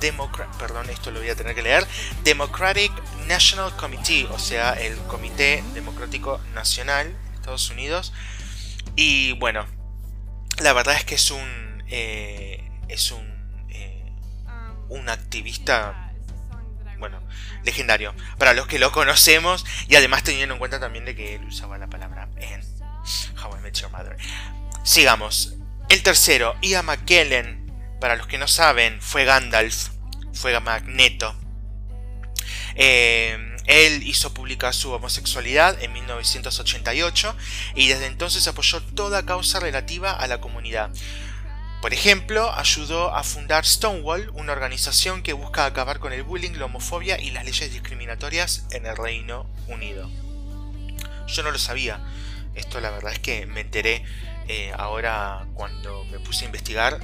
Democrat, 0.00 0.48
perdón, 0.56 0.88
esto 0.90 1.10
lo 1.10 1.20
voy 1.20 1.30
a 1.30 1.36
tener 1.36 1.54
que 1.54 1.62
leer, 1.62 1.86
Democratic 2.24 2.92
National 3.26 3.74
Committee, 3.76 4.26
o 4.30 4.38
sea, 4.38 4.72
el 4.72 4.96
Comité 5.06 5.62
Democrático 5.74 6.40
Nacional 6.54 7.12
de 7.12 7.34
Estados 7.34 7.70
Unidos. 7.70 8.12
Y 8.96 9.32
bueno, 9.32 9.66
la 10.58 10.72
verdad 10.72 10.96
es 10.96 11.04
que 11.04 11.14
es 11.14 11.30
un 11.30 11.82
eh, 11.88 12.70
es 12.88 13.10
un 13.10 13.26
eh, 13.70 14.12
un 14.88 15.08
activista 15.08 16.08
bueno, 16.98 17.22
legendario. 17.64 18.14
Para 18.38 18.54
los 18.54 18.66
que 18.66 18.78
lo 18.78 18.92
conocemos 18.92 19.64
y 19.88 19.96
además 19.96 20.22
teniendo 20.24 20.54
en 20.54 20.58
cuenta 20.58 20.80
también 20.80 21.04
de 21.04 21.14
que 21.14 21.36
él 21.36 21.44
usaba 21.44 21.78
la 21.78 21.86
palabra 21.86 22.28
en 22.36 22.60
How 23.42 23.56
I 23.56 23.60
Met 23.62 23.74
Your 23.74 23.90
Mother. 23.90 24.16
Sigamos. 24.82 25.54
El 25.88 26.02
tercero, 26.02 26.56
Ian 26.60 26.86
McKellen. 26.86 27.67
Para 28.00 28.16
los 28.16 28.26
que 28.26 28.38
no 28.38 28.48
saben, 28.48 29.00
fue 29.00 29.24
Gandalf. 29.24 29.88
Fue 30.32 30.58
Magneto. 30.60 31.34
Eh, 32.74 33.56
él 33.66 34.02
hizo 34.06 34.32
pública 34.32 34.72
su 34.72 34.92
homosexualidad 34.92 35.82
en 35.82 35.92
1988 35.92 37.36
y 37.74 37.88
desde 37.88 38.06
entonces 38.06 38.48
apoyó 38.48 38.80
toda 38.82 39.26
causa 39.26 39.60
relativa 39.60 40.12
a 40.12 40.26
la 40.26 40.40
comunidad. 40.40 40.90
Por 41.82 41.92
ejemplo, 41.92 42.52
ayudó 42.54 43.14
a 43.14 43.22
fundar 43.22 43.66
Stonewall, 43.66 44.30
una 44.34 44.52
organización 44.52 45.22
que 45.22 45.32
busca 45.32 45.66
acabar 45.66 45.98
con 45.98 46.12
el 46.12 46.22
bullying, 46.22 46.52
la 46.52 46.64
homofobia 46.64 47.20
y 47.20 47.30
las 47.30 47.44
leyes 47.44 47.72
discriminatorias 47.72 48.66
en 48.70 48.86
el 48.86 48.96
Reino 48.96 49.46
Unido. 49.68 50.10
Yo 51.26 51.42
no 51.42 51.50
lo 51.50 51.58
sabía. 51.58 52.00
Esto 52.54 52.80
la 52.80 52.90
verdad 52.90 53.12
es 53.12 53.18
que 53.20 53.46
me 53.46 53.60
enteré 53.60 54.02
eh, 54.48 54.72
ahora 54.76 55.46
cuando 55.54 56.04
me 56.06 56.18
puse 56.18 56.44
a 56.44 56.46
investigar 56.46 57.00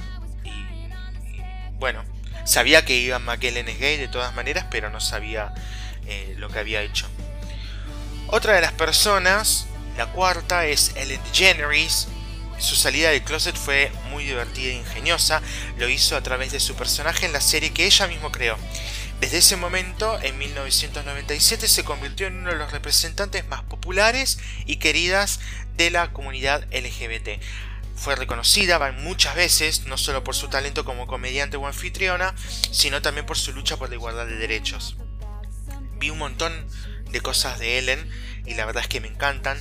bueno, 1.79 2.03
sabía 2.45 2.85
que 2.85 2.95
Ivan 2.95 3.23
McKellen 3.23 3.67
es 3.67 3.79
gay 3.79 3.97
de 3.97 4.07
todas 4.07 4.33
maneras, 4.35 4.65
pero 4.71 4.89
no 4.89 4.99
sabía 4.99 5.53
eh, 6.05 6.35
lo 6.37 6.49
que 6.49 6.59
había 6.59 6.81
hecho. 6.81 7.07
Otra 8.27 8.53
de 8.53 8.61
las 8.61 8.73
personas, 8.73 9.67
la 9.97 10.07
cuarta, 10.07 10.65
es 10.65 10.93
Ellen 10.95 11.21
DeGeneres, 11.31 12.07
su 12.57 12.75
salida 12.75 13.09
del 13.09 13.23
closet 13.23 13.55
fue 13.55 13.91
muy 14.09 14.23
divertida 14.23 14.71
e 14.71 14.77
ingeniosa, 14.77 15.41
lo 15.77 15.89
hizo 15.89 16.15
a 16.15 16.21
través 16.21 16.51
de 16.51 16.59
su 16.59 16.75
personaje 16.75 17.25
en 17.25 17.33
la 17.33 17.41
serie 17.41 17.73
que 17.73 17.85
ella 17.85 18.07
mismo 18.07 18.31
creó. 18.31 18.57
Desde 19.19 19.37
ese 19.37 19.55
momento, 19.55 20.19
en 20.21 20.37
1997, 20.37 21.67
se 21.67 21.83
convirtió 21.83 22.27
en 22.27 22.37
uno 22.37 22.49
de 22.51 22.57
los 22.57 22.71
representantes 22.71 23.47
más 23.47 23.63
populares 23.63 24.39
y 24.65 24.77
queridas 24.77 25.39
de 25.77 25.89
la 25.89 26.11
comunidad 26.11 26.65
LGBT. 26.71 27.41
Fue 27.95 28.15
reconocida 28.15 28.91
muchas 28.91 29.35
veces, 29.35 29.85
no 29.85 29.97
solo 29.97 30.23
por 30.23 30.35
su 30.35 30.49
talento 30.49 30.83
como 30.83 31.07
comediante 31.07 31.57
o 31.57 31.65
anfitriona, 31.65 32.35
sino 32.71 33.01
también 33.01 33.25
por 33.25 33.37
su 33.37 33.53
lucha 33.53 33.77
por 33.77 33.89
la 33.89 33.95
igualdad 33.95 34.27
de 34.27 34.35
derechos. 34.35 34.97
Vi 35.97 36.09
un 36.09 36.17
montón 36.17 36.67
de 37.11 37.21
cosas 37.21 37.57
de 37.59 37.77
Ellen 37.77 38.09
y 38.45 38.55
la 38.55 38.65
verdad 38.65 38.83
es 38.83 38.89
que 38.89 38.99
me 38.99 39.07
encantan. 39.07 39.57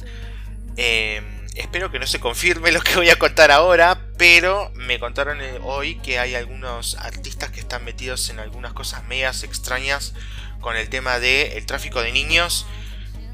Eh, 0.77 1.23
espero 1.55 1.93
que 1.93 2.01
no 2.01 2.07
se 2.07 2.19
confirme 2.19 2.73
lo 2.73 2.81
que 2.81 2.97
voy 2.97 3.11
a 3.11 3.19
contar 3.19 3.53
ahora, 3.53 4.01
pero 4.19 4.73
me 4.75 4.99
contaron 4.99 5.41
eh, 5.41 5.61
hoy 5.63 5.97
que 5.97 6.19
hay 6.19 6.35
algunos 6.35 6.97
artistas 6.97 7.51
que 7.51 7.61
están 7.61 7.85
metidos 7.85 8.29
en 8.31 8.41
algunas 8.41 8.73
cosas 8.73 9.05
medias 9.05 9.45
extrañas 9.45 10.15
con 10.61 10.77
el 10.77 10.89
tema 10.89 11.21
del 11.21 11.53
el 11.53 11.67
tráfico 11.67 12.03
de 12.03 12.11
niños 12.11 12.67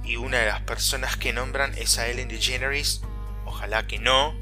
y 0.05 0.17
una 0.17 0.41
de 0.41 0.47
las 0.47 0.61
personas 0.63 1.17
que 1.17 1.33
nombran 1.33 1.73
es 1.79 1.99
a 1.99 2.09
Ellen 2.09 2.29
DeGeneres. 2.29 3.01
Ojalá 3.47 3.87
que 3.87 3.99
no, 3.99 4.35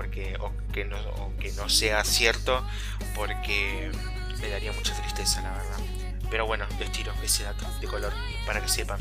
porque 0.00 0.34
o 0.40 0.50
que 0.72 0.86
no, 0.86 0.96
que 1.38 1.52
no 1.52 1.68
sea 1.68 2.04
cierto, 2.04 2.66
porque 3.14 3.90
me 4.40 4.48
daría 4.48 4.72
mucha 4.72 4.94
tristeza, 4.94 5.42
la 5.42 5.50
verdad. 5.50 5.78
Pero 6.30 6.46
bueno, 6.46 6.64
les 6.78 6.90
tiro 6.90 7.12
ese 7.22 7.42
dato 7.42 7.66
de 7.82 7.86
color 7.86 8.10
para 8.46 8.62
que 8.62 8.68
sepan. 8.70 8.98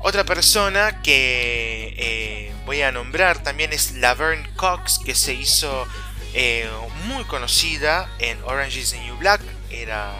Otra 0.00 0.24
persona 0.24 1.00
que 1.00 1.94
eh, 1.96 2.52
voy 2.66 2.82
a 2.82 2.90
nombrar 2.90 3.40
también 3.44 3.72
es 3.72 3.92
Laverne 3.92 4.50
Cox, 4.56 4.98
que 4.98 5.14
se 5.14 5.34
hizo 5.34 5.86
eh, 6.34 6.68
muy 7.04 7.22
conocida 7.22 8.10
en 8.18 8.42
Orange 8.42 8.80
is 8.80 8.90
the 8.90 8.98
New 8.98 9.16
Black. 9.18 9.40
Era. 9.70 10.12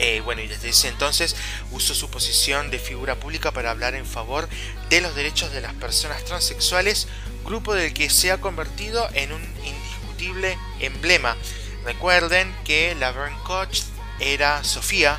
Eh, 0.00 0.20
bueno, 0.22 0.42
y 0.42 0.48
desde 0.48 0.68
ese 0.68 0.88
entonces 0.88 1.34
usó 1.70 1.94
su 1.94 2.10
posición 2.10 2.70
de 2.70 2.78
figura 2.78 3.14
pública 3.14 3.52
para 3.52 3.70
hablar 3.70 3.94
en 3.94 4.04
favor 4.04 4.48
de 4.90 5.00
los 5.00 5.14
derechos 5.14 5.52
de 5.52 5.60
las 5.60 5.72
personas 5.74 6.24
transexuales, 6.24 7.06
grupo 7.44 7.74
del 7.74 7.92
que 7.92 8.10
se 8.10 8.32
ha 8.32 8.40
convertido 8.40 9.08
en 9.14 9.32
un 9.32 9.42
indiscutible 9.64 10.58
emblema. 10.80 11.36
Recuerden 11.84 12.54
que 12.64 12.94
Laverne 12.94 13.38
Cox 13.44 13.86
era 14.18 14.64
Sofía 14.64 15.18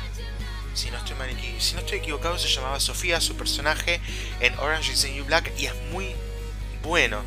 si 0.76 0.90
no 0.90 0.98
estoy 0.98 1.16
si 1.58 1.74
no 1.74 1.80
equivocado, 1.80 2.38
se 2.38 2.48
llamaba 2.48 2.78
Sofía, 2.80 3.18
su 3.22 3.34
personaje 3.34 3.98
en 4.40 4.56
Orange 4.58 4.92
is 4.92 5.02
the 5.02 5.10
New 5.10 5.24
Black, 5.24 5.50
y 5.56 5.66
es 5.66 5.74
muy 5.90 6.14
bueno 6.82 7.22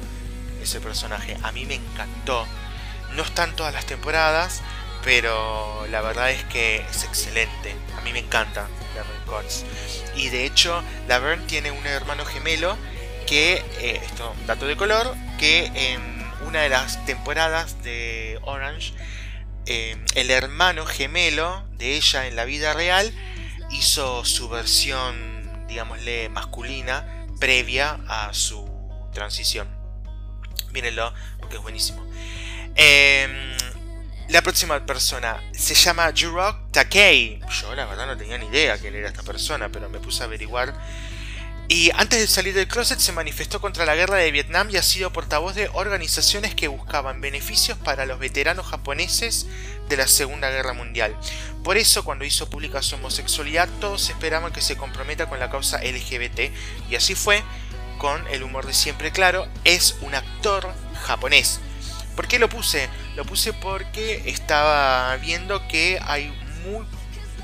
ese 0.61 0.79
personaje. 0.79 1.35
A 1.41 1.51
mí 1.51 1.65
me 1.65 1.75
encantó. 1.75 2.45
No 3.15 3.23
están 3.23 3.55
todas 3.55 3.73
las 3.73 3.87
temporadas, 3.87 4.61
pero 5.03 5.87
la 5.89 6.01
verdad 6.01 6.29
es 6.29 6.43
que 6.43 6.85
es 6.91 7.03
excelente. 7.03 7.75
A 7.97 8.01
mí 8.01 8.13
me 8.13 8.19
encanta 8.19 8.67
Laverne 8.95 9.25
Cox. 9.25 9.65
Y 10.15 10.29
de 10.29 10.45
hecho, 10.45 10.83
Laverne 11.07 11.47
tiene 11.47 11.71
un 11.71 11.87
hermano 11.87 12.25
gemelo 12.25 12.77
que, 13.29 13.63
eh, 13.79 14.01
esto, 14.03 14.35
dato 14.47 14.65
de 14.65 14.75
color, 14.75 15.15
que 15.37 15.65
en 15.75 16.01
una 16.47 16.61
de 16.63 16.69
las 16.69 17.05
temporadas 17.05 17.83
de 17.83 18.39
Orange, 18.41 18.91
eh, 19.67 20.03
el 20.15 20.31
hermano 20.31 20.83
gemelo 20.87 21.63
de 21.77 21.95
ella 21.95 22.25
en 22.25 22.35
la 22.35 22.45
vida 22.45 22.73
real 22.73 23.13
hizo 23.69 24.25
su 24.25 24.49
versión, 24.49 25.67
digámosle, 25.67 26.27
masculina 26.29 27.27
previa 27.39 27.99
a 28.07 28.33
su 28.33 28.67
transición. 29.13 29.67
Mírenlo, 30.71 31.13
porque 31.37 31.57
es 31.57 31.61
buenísimo. 31.61 32.03
Em, 32.73 33.55
la 34.29 34.41
próxima 34.41 34.83
persona 34.87 35.39
se 35.51 35.75
llama 35.75 36.11
Jurok 36.17 36.71
Takei. 36.71 37.41
Yo 37.61 37.75
la 37.75 37.85
verdad 37.85 38.07
no 38.07 38.17
tenía 38.17 38.39
ni 38.39 38.47
idea 38.47 38.79
quién 38.79 38.95
era 38.95 39.07
esta 39.07 39.21
persona, 39.21 39.69
pero 39.69 39.87
me 39.87 39.99
puse 39.99 40.23
a 40.23 40.25
averiguar 40.25 40.73
y 41.71 41.91
antes 41.93 42.19
de 42.19 42.25
salir 42.25 42.55
del 42.55 42.67
closet 42.67 42.97
se 42.97 43.11
manifestó 43.11 43.61
contra 43.61 43.85
la 43.85 43.93
guerra 43.93 44.17
de 44.17 44.31
Vietnam 44.31 44.71
y 44.71 44.77
ha 44.77 44.81
sido 44.81 45.13
portavoz 45.13 45.53
de 45.53 45.69
organizaciones 45.73 46.55
que 46.55 46.67
buscaban 46.67 47.21
beneficios 47.21 47.77
para 47.77 48.07
los 48.07 48.17
veteranos 48.17 48.65
japoneses 48.65 49.45
de 49.87 49.95
la 49.95 50.07
Segunda 50.07 50.49
Guerra 50.49 50.73
Mundial. 50.73 51.15
Por 51.63 51.77
eso 51.77 52.03
cuando 52.03 52.25
hizo 52.25 52.49
pública 52.49 52.81
su 52.81 52.95
homosexualidad 52.95 53.69
todos 53.79 54.09
esperaban 54.09 54.51
que 54.51 54.61
se 54.61 54.77
comprometa 54.77 55.29
con 55.29 55.39
la 55.39 55.51
causa 55.51 55.77
LGBT 55.83 56.51
y 56.89 56.95
así 56.95 57.13
fue, 57.13 57.43
con 57.99 58.27
el 58.29 58.41
humor 58.41 58.65
de 58.65 58.73
siempre 58.73 59.11
claro, 59.11 59.47
es 59.63 59.95
un 60.01 60.15
actor 60.15 60.73
japonés. 61.03 61.59
¿Por 62.15 62.27
qué 62.27 62.39
lo 62.39 62.49
puse? 62.49 62.89
Lo 63.15 63.25
puse 63.25 63.53
porque 63.53 64.23
estaba 64.25 65.15
viendo 65.17 65.67
que 65.67 65.99
hay 66.01 66.33
muy 66.65 66.83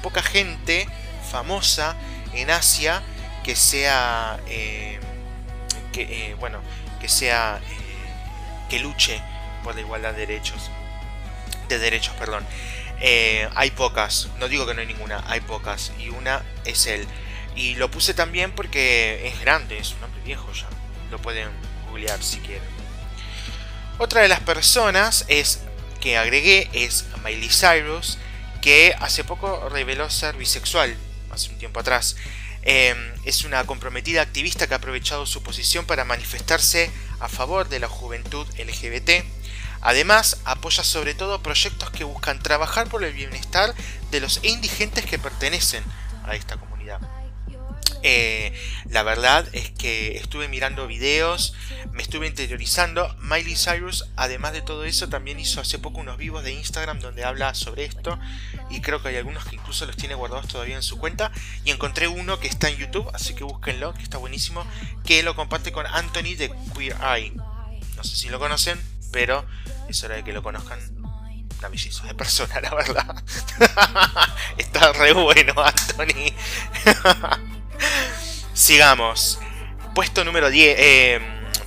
poca 0.01 0.23
gente 0.23 0.89
famosa 1.29 1.95
en 2.33 2.49
Asia 2.49 3.03
que 3.45 3.55
sea 3.55 4.39
eh, 4.47 4.99
que 5.93 6.01
eh, 6.01 6.33
bueno 6.39 6.61
que 6.99 7.07
sea 7.07 7.61
eh, 7.63 8.67
que 8.71 8.79
luche 8.79 9.21
por 9.63 9.75
la 9.75 9.81
igualdad 9.81 10.13
de 10.13 10.25
derechos 10.25 10.71
de 11.69 11.77
derechos 11.77 12.15
perdón. 12.15 12.43
Hay 13.53 13.69
pocas 13.71 14.29
no 14.39 14.47
digo 14.47 14.65
que 14.65 14.73
no 14.73 14.81
hay 14.81 14.87
ninguna 14.87 15.23
hay 15.27 15.41
pocas 15.41 15.91
y 15.99 16.09
una 16.09 16.41
es 16.65 16.87
él. 16.87 17.05
Y 17.55 17.75
lo 17.75 17.91
puse 17.91 18.15
también 18.15 18.51
porque 18.51 19.27
es 19.27 19.39
grande 19.39 19.77
es 19.77 19.93
un 19.93 20.03
hombre 20.05 20.21
viejo 20.23 20.51
ya 20.51 20.67
lo 21.11 21.19
pueden 21.19 21.49
googlear 21.87 22.23
si 22.23 22.39
quieren. 22.39 22.67
Otra 23.99 24.21
de 24.21 24.27
las 24.27 24.39
personas 24.39 25.23
es 25.27 25.59
que 26.01 26.17
agregué 26.17 26.67
es 26.73 27.05
Miley 27.23 27.49
Cyrus 27.49 28.17
que 28.63 28.95
hace 28.99 29.23
poco 29.23 29.69
reveló 29.69 30.09
ser 30.09 30.35
bisexual 30.35 30.97
hace 31.29 31.49
un 31.51 31.59
tiempo 31.59 31.79
atrás 31.79 32.15
Em, 32.67 32.97
es 33.25 33.43
una 33.43 33.63
comprometida 33.65 34.23
activista 34.23 34.65
que 34.65 34.73
ha 34.73 34.77
aprovechado 34.77 35.27
su 35.27 35.43
posición 35.43 35.85
para 35.85 36.03
manifestarse 36.03 36.91
a 37.19 37.29
favor 37.29 37.69
de 37.69 37.79
la 37.79 37.87
juventud 37.87 38.47
LGBT. 38.57 39.23
Además, 39.81 40.37
apoya 40.45 40.83
sobre 40.83 41.13
todo 41.13 41.43
proyectos 41.43 41.91
que 41.91 42.03
buscan 42.03 42.41
trabajar 42.41 42.89
por 42.89 43.03
el 43.03 43.13
bienestar 43.13 43.75
de 44.09 44.19
los 44.19 44.43
indigentes 44.43 45.05
que 45.05 45.19
pertenecen 45.19 45.83
a 46.23 46.35
esta 46.35 46.57
comunidad. 46.57 46.74
Eh, 48.07 48.53
la 48.91 49.01
verdad 49.01 49.47
es 49.53 49.71
que 49.71 50.15
estuve 50.17 50.47
mirando 50.47 50.85
videos, 50.85 51.55
me 51.91 52.03
estuve 52.03 52.27
interiorizando. 52.27 53.11
Miley 53.19 53.55
Cyrus, 53.55 54.05
además 54.15 54.53
de 54.53 54.61
todo 54.61 54.85
eso, 54.85 55.09
también 55.09 55.39
hizo 55.39 55.59
hace 55.59 55.79
poco 55.79 56.01
unos 56.01 56.17
vivos 56.17 56.43
de 56.43 56.53
Instagram 56.53 56.99
donde 56.99 57.23
habla 57.23 57.55
sobre 57.55 57.83
esto. 57.83 58.19
Y 58.69 58.81
creo 58.81 59.01
que 59.01 59.09
hay 59.09 59.15
algunos 59.15 59.43
que 59.45 59.55
incluso 59.55 59.87
los 59.87 59.97
tiene 59.97 60.13
guardados 60.13 60.47
todavía 60.47 60.75
en 60.75 60.83
su 60.83 60.99
cuenta. 60.99 61.31
Y 61.63 61.71
encontré 61.71 62.07
uno 62.07 62.39
que 62.39 62.47
está 62.47 62.69
en 62.69 62.77
YouTube, 62.77 63.09
así 63.11 63.33
que 63.33 63.43
búsquenlo, 63.43 63.95
que 63.95 64.03
está 64.03 64.19
buenísimo. 64.19 64.63
Que 65.03 65.23
lo 65.23 65.35
comparte 65.35 65.71
con 65.71 65.87
Anthony 65.87 66.35
de 66.37 66.53
Queer 66.75 66.95
Eye. 67.01 67.33
No 67.97 68.03
sé 68.03 68.15
si 68.15 68.29
lo 68.29 68.37
conocen, 68.37 68.79
pero 69.11 69.47
es 69.89 70.03
hora 70.03 70.13
de 70.13 70.23
que 70.23 70.31
lo 70.31 70.43
conozcan. 70.43 70.79
Una 71.57 71.69
de 71.69 72.13
persona, 72.13 72.61
la 72.61 72.75
verdad. 72.75 73.23
está 74.59 74.93
re 74.93 75.13
bueno, 75.13 75.55
Anthony. 75.57 76.35
Sigamos. 78.53 79.39
Puesto 79.93 80.23
número 80.23 80.49
10. 80.49 80.75
Eh, 80.79 81.19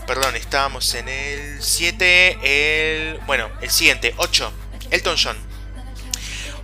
perdón, 0.07 0.37
estábamos 0.37 0.95
en 0.95 1.09
el 1.09 1.63
7. 1.63 2.39
El. 2.43 3.19
Bueno, 3.27 3.51
el 3.61 3.71
siguiente, 3.71 4.15
8. 4.17 4.53
Elton 4.91 5.17
John. 5.23 5.37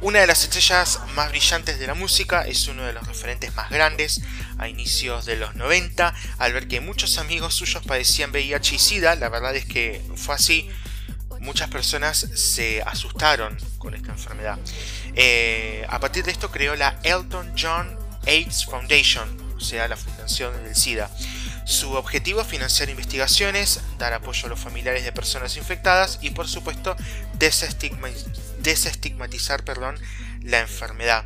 Una 0.01 0.21
de 0.21 0.27
las 0.27 0.43
estrellas 0.43 1.01
más 1.15 1.31
brillantes 1.31 1.79
de 1.79 1.87
la 1.87 1.95
música, 1.95 2.43
es 2.43 2.69
uno 2.69 2.85
de 2.85 2.93
los 2.93 3.07
referentes 3.07 3.55
más 3.55 3.71
grandes 3.71 4.21
a 4.59 4.69
inicios 4.69 5.25
de 5.25 5.37
los 5.37 5.55
90, 5.55 6.15
al 6.39 6.53
ver 6.53 6.69
que 6.69 6.81
muchos 6.81 7.17
amigos 7.17 7.55
suyos 7.55 7.83
padecían 7.87 8.31
VIH 8.31 8.75
y 8.75 8.79
SIDA, 8.79 9.15
la 9.15 9.31
verdad 9.31 9.57
es 9.57 9.65
que 9.65 10.03
fue 10.15 10.35
así, 10.35 10.69
muchas 11.41 11.71
personas 11.71 12.19
se 12.35 12.83
asustaron 12.83 13.57
con 13.79 13.95
esta 13.95 14.13
enfermedad. 14.13 14.59
Eh, 15.15 15.87
a 15.89 15.99
partir 16.01 16.25
de 16.25 16.33
esto 16.33 16.51
creó 16.51 16.77
la 16.77 16.99
Elton 17.03 17.55
John 17.57 18.04
AIDS 18.27 18.67
Foundation, 18.67 19.55
o 19.57 19.61
sea, 19.61 19.89
la 19.89 19.97
Fundación 19.97 20.53
del 20.65 20.75
SIDA. 20.75 21.09
Su 21.65 21.93
objetivo 21.93 22.43
es 22.43 22.47
financiar 22.47 22.91
investigaciones, 22.91 23.81
dar 23.99 24.13
apoyo 24.13 24.45
a 24.47 24.51
los 24.51 24.61
familiares 24.61 25.05
de 25.05 25.13
personas 25.13 25.57
infectadas 25.57 26.19
y 26.21 26.29
por 26.31 26.47
supuesto 26.47 26.95
desestigmatizar 27.39 29.65
perdón, 29.65 29.99
la 30.43 30.61
enfermedad. 30.61 31.25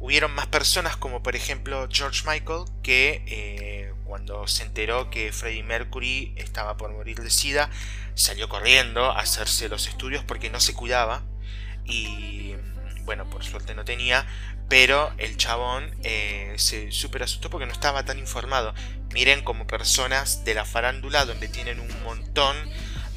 Hubieron 0.00 0.32
más 0.32 0.48
personas 0.48 0.98
como 0.98 1.22
por 1.22 1.34
ejemplo 1.34 1.88
George 1.90 2.24
Michael 2.26 2.64
que 2.82 3.24
eh, 3.26 3.94
cuando 4.04 4.46
se 4.46 4.64
enteró 4.64 5.08
que 5.08 5.32
Freddie 5.32 5.62
Mercury 5.62 6.34
estaba 6.36 6.76
por 6.76 6.92
morir 6.92 7.20
de 7.20 7.30
SIDA 7.30 7.70
salió 8.14 8.50
corriendo 8.50 9.10
a 9.10 9.20
hacerse 9.20 9.70
los 9.70 9.88
estudios 9.88 10.22
porque 10.24 10.50
no 10.50 10.60
se 10.60 10.74
cuidaba 10.74 11.22
y 11.86 12.54
bueno, 13.04 13.28
por 13.28 13.44
suerte 13.44 13.74
no 13.74 13.84
tenía, 13.84 14.26
pero 14.68 15.12
el 15.18 15.36
chabón 15.36 15.90
eh, 16.02 16.54
se 16.56 16.90
super 16.90 17.22
asustó 17.22 17.50
porque 17.50 17.66
no 17.66 17.72
estaba 17.72 18.04
tan 18.04 18.18
informado. 18.18 18.74
Miren 19.12 19.44
como 19.44 19.66
personas 19.66 20.44
de 20.44 20.54
la 20.54 20.64
farándula 20.64 21.24
donde 21.24 21.48
tienen 21.48 21.80
un 21.80 22.02
montón 22.02 22.56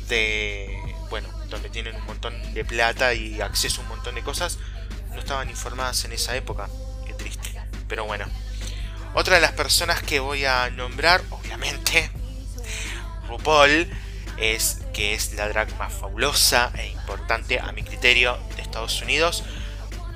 de... 0.08 0.78
Bueno, 1.10 1.30
donde 1.50 1.70
tienen 1.70 1.96
un 1.96 2.06
montón 2.06 2.54
de 2.54 2.66
plata 2.66 3.14
y 3.14 3.40
acceso 3.42 3.82
a 3.82 3.84
un 3.84 3.90
montón 3.90 4.16
de 4.16 4.24
cosas, 4.24 4.60
no 5.12 5.20
estaban 5.20 5.50
informadas 5.50 6.04
en 6.06 6.12
esa 6.12 6.36
época. 6.36 6.70
Qué 7.06 7.14
triste. 7.14 7.54
Pero 7.88 8.06
bueno. 8.06 8.26
Otra 9.14 9.36
de 9.36 9.42
las 9.42 9.54
personas 9.54 10.04
que 10.04 10.20
voy 10.20 10.46
a 10.46 10.70
nombrar, 10.70 11.24
obviamente, 11.32 12.12
RuPaul, 13.28 13.90
es 14.38 14.82
que 14.94 15.14
es 15.14 15.34
la 15.34 15.48
drag 15.48 15.76
más 15.78 15.94
fabulosa 15.94 16.72
e 16.76 16.88
importante 16.90 17.60
a 17.60 17.72
mi 17.72 17.84
criterio 17.84 18.38
de 18.56 18.62
Estados 18.62 19.02
Unidos 19.02 19.44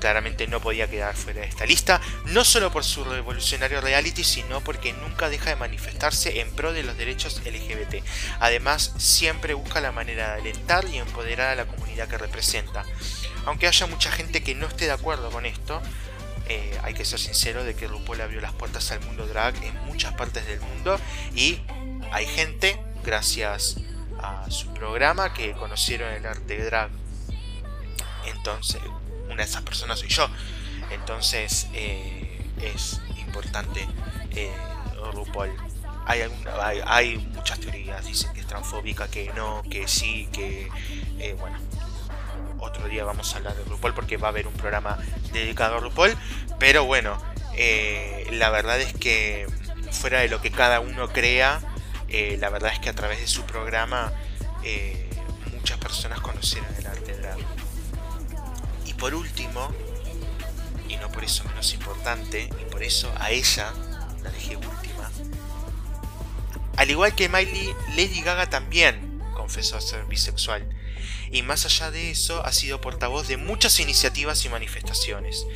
claramente 0.02 0.48
no 0.48 0.60
podía 0.60 0.90
quedar 0.90 1.14
fuera 1.14 1.42
de 1.42 1.46
esta 1.46 1.64
lista, 1.64 2.00
no 2.24 2.44
solo 2.44 2.72
por 2.72 2.82
su 2.82 3.04
revolucionario 3.04 3.80
reality, 3.80 4.24
sino 4.24 4.60
porque 4.60 4.92
nunca 4.92 5.28
deja 5.28 5.50
de 5.50 5.56
manifestarse 5.56 6.40
en 6.40 6.50
pro 6.50 6.72
de 6.72 6.82
los 6.82 6.96
derechos 6.96 7.40
LGBT. 7.44 8.04
Además, 8.40 8.94
siempre 8.98 9.54
busca 9.54 9.80
la 9.80 9.92
manera 9.92 10.34
de 10.34 10.40
alentar 10.40 10.84
y 10.86 10.98
empoderar 10.98 11.50
a 11.50 11.54
la 11.54 11.66
comunidad 11.66 12.08
que 12.08 12.18
representa. 12.18 12.84
Aunque 13.46 13.68
haya 13.68 13.86
mucha 13.86 14.10
gente 14.10 14.42
que 14.42 14.56
no 14.56 14.66
esté 14.66 14.86
de 14.86 14.90
acuerdo 14.90 15.30
con 15.30 15.46
esto, 15.46 15.80
eh, 16.48 16.76
hay 16.82 16.94
que 16.94 17.04
ser 17.04 17.20
sincero 17.20 17.62
de 17.62 17.76
que 17.76 17.86
RuPaul 17.86 18.22
abrió 18.22 18.40
las 18.40 18.54
puertas 18.54 18.90
al 18.90 18.98
mundo 19.02 19.28
drag 19.28 19.54
en 19.62 19.76
muchas 19.84 20.14
partes 20.14 20.44
del 20.48 20.60
mundo 20.62 20.98
y 21.32 21.60
hay 22.10 22.26
gente, 22.26 22.76
gracias 23.04 23.76
a 24.20 24.50
su 24.50 24.74
programa, 24.74 25.32
que 25.32 25.52
conocieron 25.52 26.12
el 26.12 26.26
arte 26.26 26.58
drag. 26.64 26.90
Entonces, 28.26 28.80
una 29.32 29.42
de 29.44 29.48
esas 29.48 29.62
personas 29.62 29.98
soy 29.98 30.08
yo. 30.08 30.28
Entonces 30.90 31.68
eh, 31.72 32.40
es 32.60 33.00
importante 33.18 33.88
eh, 34.30 34.52
RuPaul. 35.12 35.50
Hay, 36.04 36.22
hay, 36.86 37.16
muchas 37.16 37.60
teorías, 37.60 38.04
dicen 38.04 38.32
que 38.32 38.40
es 38.40 38.46
transfóbica, 38.46 39.08
que 39.08 39.32
no, 39.34 39.62
que 39.70 39.88
sí, 39.88 40.28
que 40.32 40.68
eh, 41.18 41.36
bueno. 41.38 41.58
Otro 42.58 42.86
día 42.86 43.04
vamos 43.04 43.34
a 43.34 43.38
hablar 43.38 43.56
de 43.56 43.64
RuPaul 43.64 43.92
porque 43.92 44.16
va 44.16 44.28
a 44.28 44.30
haber 44.30 44.46
un 44.46 44.52
programa 44.52 44.96
dedicado 45.32 45.78
a 45.78 45.80
RuPaul. 45.80 46.16
Pero 46.60 46.84
bueno, 46.84 47.20
la 48.30 48.50
verdad 48.50 48.80
es 48.80 48.92
que 48.92 49.48
fuera 49.90 50.20
de 50.20 50.28
lo 50.28 50.40
que 50.40 50.52
cada 50.52 50.78
uno 50.78 51.08
crea, 51.08 51.60
la 52.38 52.50
verdad 52.50 52.72
es 52.72 52.78
que 52.78 52.88
a 52.88 52.92
través 52.92 53.18
de 53.18 53.26
su 53.26 53.42
programa 53.42 54.12
muchas 55.52 55.76
personas 55.78 56.20
conocieron 56.20 56.72
por 59.02 59.16
último, 59.16 59.68
y 60.88 60.94
no 60.94 61.10
por 61.10 61.24
eso 61.24 61.42
menos 61.42 61.74
importante, 61.74 62.48
y 62.60 62.70
por 62.70 62.84
eso 62.84 63.12
a 63.18 63.32
ella 63.32 63.72
la 64.22 64.30
dejé 64.30 64.54
última, 64.54 65.10
al 66.76 66.88
igual 66.88 67.12
que 67.16 67.28
Miley, 67.28 67.74
Lady 67.96 68.22
Gaga 68.22 68.48
también 68.48 69.20
confesó 69.34 69.80
ser 69.80 70.04
bisexual. 70.04 70.68
Y 71.32 71.42
más 71.42 71.66
allá 71.66 71.90
de 71.90 72.12
eso, 72.12 72.46
ha 72.46 72.52
sido 72.52 72.80
portavoz 72.80 73.26
de 73.26 73.38
muchas 73.38 73.80
iniciativas 73.80 74.44
y 74.44 74.50
manifestaciones. 74.50 75.46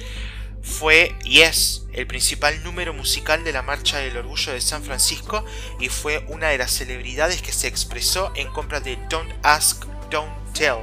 Fue 0.60 1.14
y 1.24 1.42
es 1.42 1.84
el 1.92 2.08
principal 2.08 2.64
número 2.64 2.94
musical 2.94 3.44
de 3.44 3.52
la 3.52 3.62
Marcha 3.62 3.98
del 3.98 4.16
Orgullo 4.16 4.54
de 4.54 4.60
San 4.60 4.82
Francisco 4.82 5.44
y 5.78 5.88
fue 5.88 6.24
una 6.26 6.48
de 6.48 6.58
las 6.58 6.72
celebridades 6.72 7.42
que 7.42 7.52
se 7.52 7.68
expresó 7.68 8.32
en 8.34 8.48
contra 8.48 8.80
de 8.80 8.96
Don't 9.08 9.32
Ask, 9.44 9.84
Don't 10.10 10.52
Tell, 10.52 10.78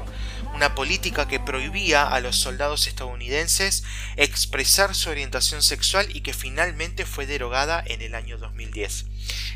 una 0.54 0.76
política 0.76 1.28
que 1.28 1.40
prohibía 1.40 2.08
a 2.08 2.20
los 2.20 2.38
soldados 2.38 2.88
estadounidenses 2.88 3.84
expresar 4.16 4.96
su 4.96 5.10
orientación 5.10 5.62
sexual 5.62 6.08
y 6.16 6.22
que 6.22 6.34
finalmente 6.34 7.06
fue 7.06 7.26
derogada 7.26 7.84
en 7.86 8.02
el 8.02 8.16
año 8.16 8.38
2010. 8.38 9.06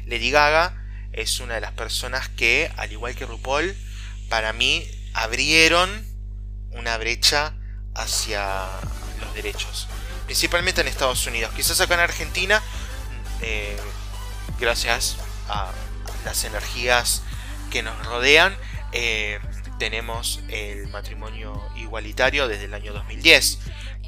Lady 0.05 0.31
Gaga 0.31 0.83
es 1.13 1.39
una 1.39 1.55
de 1.55 1.61
las 1.61 1.71
personas 1.71 2.29
que, 2.29 2.71
al 2.77 2.91
igual 2.91 3.15
que 3.15 3.25
RuPaul, 3.25 3.75
para 4.29 4.53
mí 4.53 4.85
abrieron 5.13 6.05
una 6.71 6.97
brecha 6.97 7.53
hacia 7.95 8.65
los 9.21 9.33
derechos, 9.33 9.87
principalmente 10.25 10.81
en 10.81 10.87
Estados 10.87 11.25
Unidos. 11.25 11.51
Quizás 11.55 11.79
acá 11.81 11.95
en 11.95 12.01
Argentina, 12.01 12.61
eh, 13.41 13.77
gracias 14.59 15.17
a 15.49 15.71
las 16.25 16.43
energías 16.43 17.23
que 17.71 17.81
nos 17.83 18.05
rodean, 18.05 18.55
eh, 18.91 19.39
tenemos 19.77 20.41
el 20.49 20.87
matrimonio 20.87 21.61
igualitario 21.75 22.47
desde 22.47 22.65
el 22.65 22.73
año 22.73 22.93
2010. 22.93 23.59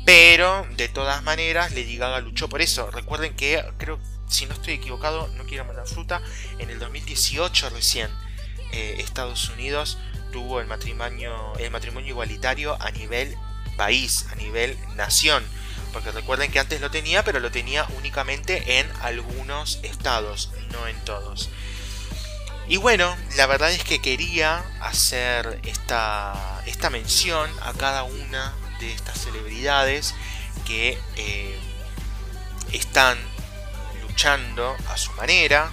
Pero 0.05 0.65
de 0.75 0.87
todas 0.87 1.23
maneras, 1.23 1.71
Lady 1.71 1.97
Gaga 1.97 2.19
luchó 2.21 2.49
por 2.49 2.61
eso. 2.61 2.89
Recuerden 2.91 3.35
que 3.35 3.63
creo, 3.77 3.99
si 4.27 4.45
no 4.45 4.53
estoy 4.53 4.73
equivocado, 4.73 5.27
no 5.35 5.45
quiero 5.45 5.65
mandar 5.65 5.87
fruta, 5.87 6.21
en 6.57 6.69
el 6.69 6.79
2018 6.79 7.69
recién 7.69 8.09
eh, 8.71 8.97
Estados 8.99 9.49
Unidos 9.49 9.97
tuvo 10.31 10.59
el 10.59 10.67
matrimonio, 10.67 11.53
el 11.57 11.71
matrimonio 11.71 12.09
igualitario 12.09 12.77
a 12.81 12.91
nivel 12.91 13.35
país, 13.77 14.25
a 14.31 14.35
nivel 14.35 14.77
nación. 14.95 15.43
Porque 15.91 16.11
recuerden 16.11 16.51
que 16.51 16.59
antes 16.59 16.81
lo 16.81 16.91
tenía, 16.91 17.23
pero 17.23 17.39
lo 17.39 17.49
tenía 17.49 17.87
únicamente 17.97 18.79
en 18.79 18.87
algunos 19.01 19.79
estados, 19.83 20.51
no 20.71 20.87
en 20.87 20.99
todos. 21.03 21.49
Y 22.69 22.77
bueno, 22.77 23.17
la 23.35 23.47
verdad 23.47 23.71
es 23.71 23.83
que 23.83 23.99
quería 23.99 24.63
hacer 24.79 25.59
esta, 25.63 26.61
esta 26.67 26.91
mención 26.91 27.49
a 27.63 27.73
cada 27.73 28.03
una 28.03 28.53
de 28.79 28.93
estas 28.93 29.17
celebridades 29.19 30.13
que 30.67 30.99
eh, 31.15 31.59
están 32.71 33.17
luchando 34.03 34.77
a 34.87 34.97
su 34.97 35.11
manera 35.13 35.71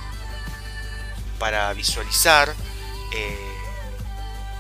para 1.38 1.70
visualizar 1.74 2.54
eh, 3.12 3.38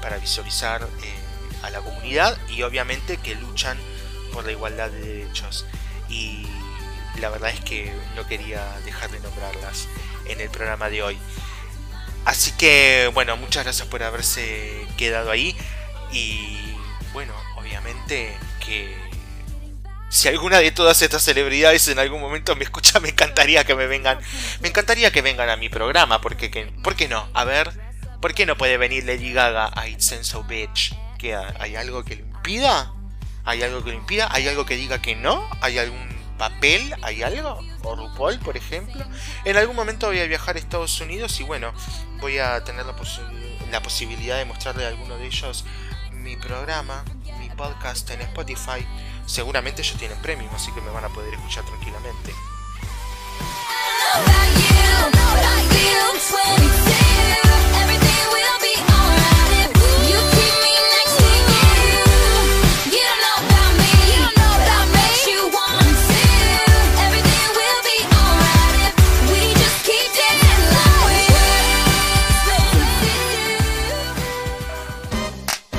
para 0.02 0.18
visualizar 0.18 0.82
eh, 0.82 1.14
a 1.62 1.70
la 1.70 1.80
comunidad 1.80 2.36
y 2.50 2.62
obviamente 2.64 3.16
que 3.16 3.34
luchan 3.34 3.78
por 4.34 4.44
la 4.44 4.52
igualdad 4.52 4.90
de 4.90 5.00
derechos. 5.00 5.64
Y 6.10 6.46
la 7.18 7.30
verdad 7.30 7.48
es 7.48 7.60
que 7.60 7.90
no 8.14 8.26
quería 8.26 8.78
dejar 8.84 9.10
de 9.10 9.20
nombrarlas 9.20 9.88
en 10.26 10.38
el 10.42 10.50
programa 10.50 10.90
de 10.90 11.02
hoy 11.02 11.18
Así 12.26 12.50
que 12.52 13.08
bueno, 13.14 13.36
muchas 13.36 13.62
gracias 13.62 13.86
por 13.86 14.02
haberse 14.02 14.84
quedado 14.98 15.30
ahí. 15.30 15.56
Y 16.12 16.58
bueno, 17.12 17.32
obviamente 17.56 18.36
que 18.64 18.94
si 20.08 20.26
alguna 20.28 20.58
de 20.58 20.72
todas 20.72 21.00
estas 21.02 21.22
celebridades 21.22 21.86
en 21.86 22.00
algún 22.00 22.20
momento 22.20 22.56
me 22.56 22.64
escucha, 22.64 22.98
me 23.00 23.10
encantaría 23.10 23.64
que 23.64 23.76
me 23.76 23.86
vengan. 23.86 24.18
Me 24.60 24.68
encantaría 24.68 25.12
que 25.12 25.22
vengan 25.22 25.48
a 25.48 25.56
mi 25.56 25.68
programa, 25.68 26.20
porque 26.20 26.50
que, 26.50 26.66
¿por 26.82 26.96
qué 26.96 27.06
no? 27.06 27.28
A 27.32 27.44
ver, 27.44 27.70
¿por 28.20 28.34
qué 28.34 28.44
no 28.44 28.56
puede 28.56 28.76
venir 28.76 29.04
Lady 29.04 29.32
Gaga 29.32 29.70
a 29.72 29.86
It's 29.86 30.12
So 30.22 30.42
Bitch? 30.42 30.96
¿Qué, 31.18 31.36
¿Hay 31.36 31.76
algo 31.76 32.04
que 32.04 32.16
lo 32.16 32.22
impida? 32.22 32.92
¿Hay 33.44 33.62
algo 33.62 33.84
que 33.84 33.90
lo 33.90 33.98
impida? 33.98 34.28
¿Hay 34.32 34.48
algo 34.48 34.66
que 34.66 34.74
diga 34.74 35.00
que 35.00 35.14
no? 35.14 35.48
¿Hay 35.60 35.78
algún 35.78 36.15
papel? 36.38 36.94
¿Hay 37.02 37.22
algo? 37.22 37.60
¿O 37.82 37.96
RuPaul, 37.96 38.38
por 38.40 38.56
ejemplo? 38.56 39.04
En 39.44 39.56
algún 39.56 39.76
momento 39.76 40.08
voy 40.08 40.20
a 40.20 40.26
viajar 40.26 40.56
a 40.56 40.58
Estados 40.58 41.00
Unidos 41.00 41.38
y 41.40 41.44
bueno, 41.44 41.72
voy 42.20 42.38
a 42.38 42.62
tener 42.64 42.86
la, 42.86 43.82
posibilidad 43.82 44.38
de 44.38 44.44
mostrarle 44.44 44.84
a 44.84 44.88
alguno 44.88 45.16
de 45.16 45.26
ellos 45.26 45.64
mi 46.12 46.36
programa, 46.36 47.04
mi 47.38 47.48
podcast 47.50 48.10
en 48.10 48.20
Spotify 48.22 48.84
seguramente 49.26 49.82
ellos 49.82 49.98
tienen 49.98 50.18
premium, 50.18 50.50
así 50.54 50.72
que 50.72 50.80
me 50.80 50.90
van 50.90 51.04
a 51.04 51.08
poder 51.08 51.34
escuchar 51.34 51.64
tranquilamente. 51.64 52.32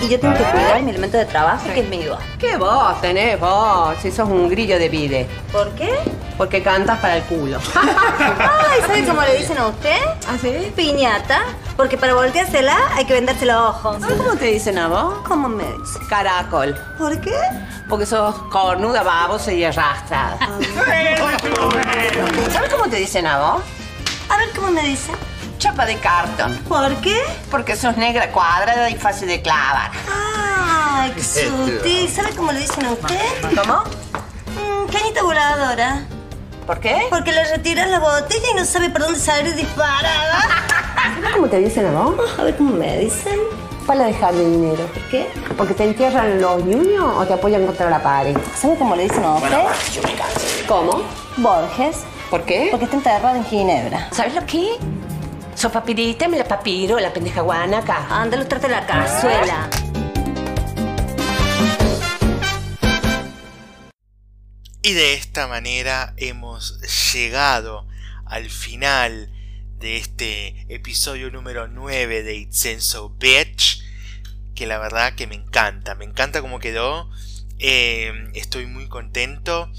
Y 0.08 0.12
yo 0.12 0.20
tengo 0.20 0.38
que 0.38 0.44
cuidar 0.44 0.82
mi 0.84 0.92
elemento 0.92 1.18
de 1.18 1.26
trabajo, 1.26 1.66
que 1.74 1.82
es 1.82 1.90
mi 1.90 2.08
voz. 2.08 2.20
¿Qué 2.40 2.56
voz 2.56 3.02
tenés 3.02 3.38
vos? 3.40 3.96
Si 4.02 4.10
sos 4.10 4.30
un 4.30 4.50
grillo 4.50 4.80
de 4.80 4.88
vide. 4.88 5.28
¿Por 5.52 5.70
qué? 5.72 5.94
Porque 6.38 6.64
cantas 6.64 7.00
para 7.00 7.18
el 7.18 7.24
culo. 7.24 7.60
Ay, 7.76 8.82
¿sabe 8.82 9.06
cómo 9.06 9.22
le 9.22 9.38
dicen 9.38 9.58
a 9.58 9.68
usted? 9.68 9.98
¿Ah, 10.28 10.38
sí? 10.40 10.72
Piñata. 10.76 11.42
Porque 11.76 11.98
para 11.98 12.14
volteársela 12.14 12.78
hay 12.94 13.06
que 13.06 13.14
venderse 13.14 13.46
los 13.46 13.58
ojos. 13.58 13.98
¿Sabes 14.00 14.18
cómo 14.18 14.36
te 14.36 14.46
dicen 14.46 14.78
a 14.78 14.88
vos? 14.88 15.16
¿Cómo 15.28 15.50
me 15.50 15.66
dicen? 15.66 16.08
Caracol. 16.08 16.78
¿Por 16.98 17.20
qué? 17.20 17.36
Porque 17.90 18.06
sos 18.06 18.36
cornuda, 18.50 19.04
babosa 19.04 19.52
y 19.52 19.66
arrastrada. 19.66 20.38
¿Sabes 22.52 22.72
cómo 22.72 22.88
te 22.88 22.98
dicen 22.98 23.28
a 23.28 23.40
vos? 23.40 23.64
A 24.30 24.38
ver 24.38 24.50
cómo 24.56 24.72
me 24.72 24.84
dicen 24.84 25.16
chapa 25.58 25.86
de 25.86 25.96
cartón. 25.98 26.58
¿Por 26.68 26.96
qué? 26.98 27.20
Porque 27.50 27.76
sos 27.76 27.98
negra, 27.98 28.32
cuadrada 28.32 28.90
y 28.90 28.96
fácil 28.96 29.28
de 29.28 29.42
clavar. 29.42 29.92
¡Ah, 30.10 31.08
qué 31.16 31.24
sutil! 31.24 32.10
¿Sabe 32.10 32.30
cómo 32.36 32.52
le 32.52 32.60
dicen 32.60 32.86
a 32.86 32.92
usted? 32.92 33.20
¿Cómo? 33.56 33.84
Mm, 34.56 34.92
cañita 34.92 35.24
voladora. 35.24 36.06
¿Por 36.66 36.80
qué? 36.80 37.08
Porque 37.10 37.32
le 37.32 37.44
retiras 37.46 37.90
la 37.90 38.00
botella 38.00 38.48
y 38.52 38.56
no 38.56 38.66
sabe 38.66 38.90
por 38.90 39.02
dónde 39.02 39.20
salir 39.20 39.56
disparada. 39.56 40.42
¿Sabes 41.22 41.34
cómo 41.34 41.48
te 41.48 41.60
dicen 41.60 41.86
a 41.88 41.92
vos? 41.92 42.16
A 42.38 42.44
ver 42.44 42.58
cómo 42.58 42.76
me 42.76 42.98
dicen. 43.00 43.40
Para 43.86 44.04
dejar 44.06 44.34
de 44.34 44.50
dinero. 44.50 44.86
¿Por 44.88 45.04
qué? 45.04 45.30
¿Porque 45.58 45.74
te 45.74 45.86
entierran 45.86 46.42
los 46.42 46.66
niños 46.66 47.06
o 47.18 47.26
te 47.26 47.34
apoyan 47.34 47.66
contra 47.66 47.90
la 47.90 48.04
pared? 48.04 48.36
¿Sabe 48.60 48.76
cómo 48.76 48.98
le 48.98 49.04
dicen 49.04 49.24
a 49.24 49.36
usted? 49.36 50.68
¿Cómo? 50.68 51.04
Borges. 51.38 52.04
¿Por 52.30 52.44
qué? 52.44 52.68
Porque 52.70 52.84
está 52.84 52.98
enterrado 52.98 53.38
en 53.38 53.46
Ginebra. 53.46 54.10
¿Sabes 54.12 54.36
lo 54.36 54.46
que? 54.46 54.78
So 55.58 55.72
papirita, 55.72 56.28
me 56.28 56.38
la 56.38 56.44
papiro, 56.44 57.00
la 57.00 57.12
pendeja 57.12 57.42
guanaca. 57.42 58.22
Ándale, 58.22 58.46
trate 58.46 58.70
la 58.70 58.86
cazuela. 58.86 59.68
Y 64.84 64.94
de 64.94 65.16
esta 65.16 65.48
manera 65.48 66.14
hemos 66.18 66.80
llegado 67.12 67.88
al 68.28 68.52
final 68.52 69.34
de 69.80 69.98
este 69.98 70.72
episodio 70.72 71.32
número 71.32 71.68
9 71.68 72.22
de 72.22 72.36
It's 72.36 72.84
So 72.84 73.10
Bitch. 73.10 73.82
Que 74.54 74.68
la 74.68 74.78
verdad 74.78 75.16
que 75.16 75.26
me 75.26 75.34
encanta, 75.34 75.96
me 75.96 76.06
encanta 76.06 76.42
cómo 76.42 76.60
quedó. 76.60 77.10
Eh, 77.58 78.14
estoy 78.36 78.68
muy 78.68 78.88
contento. 78.90 79.72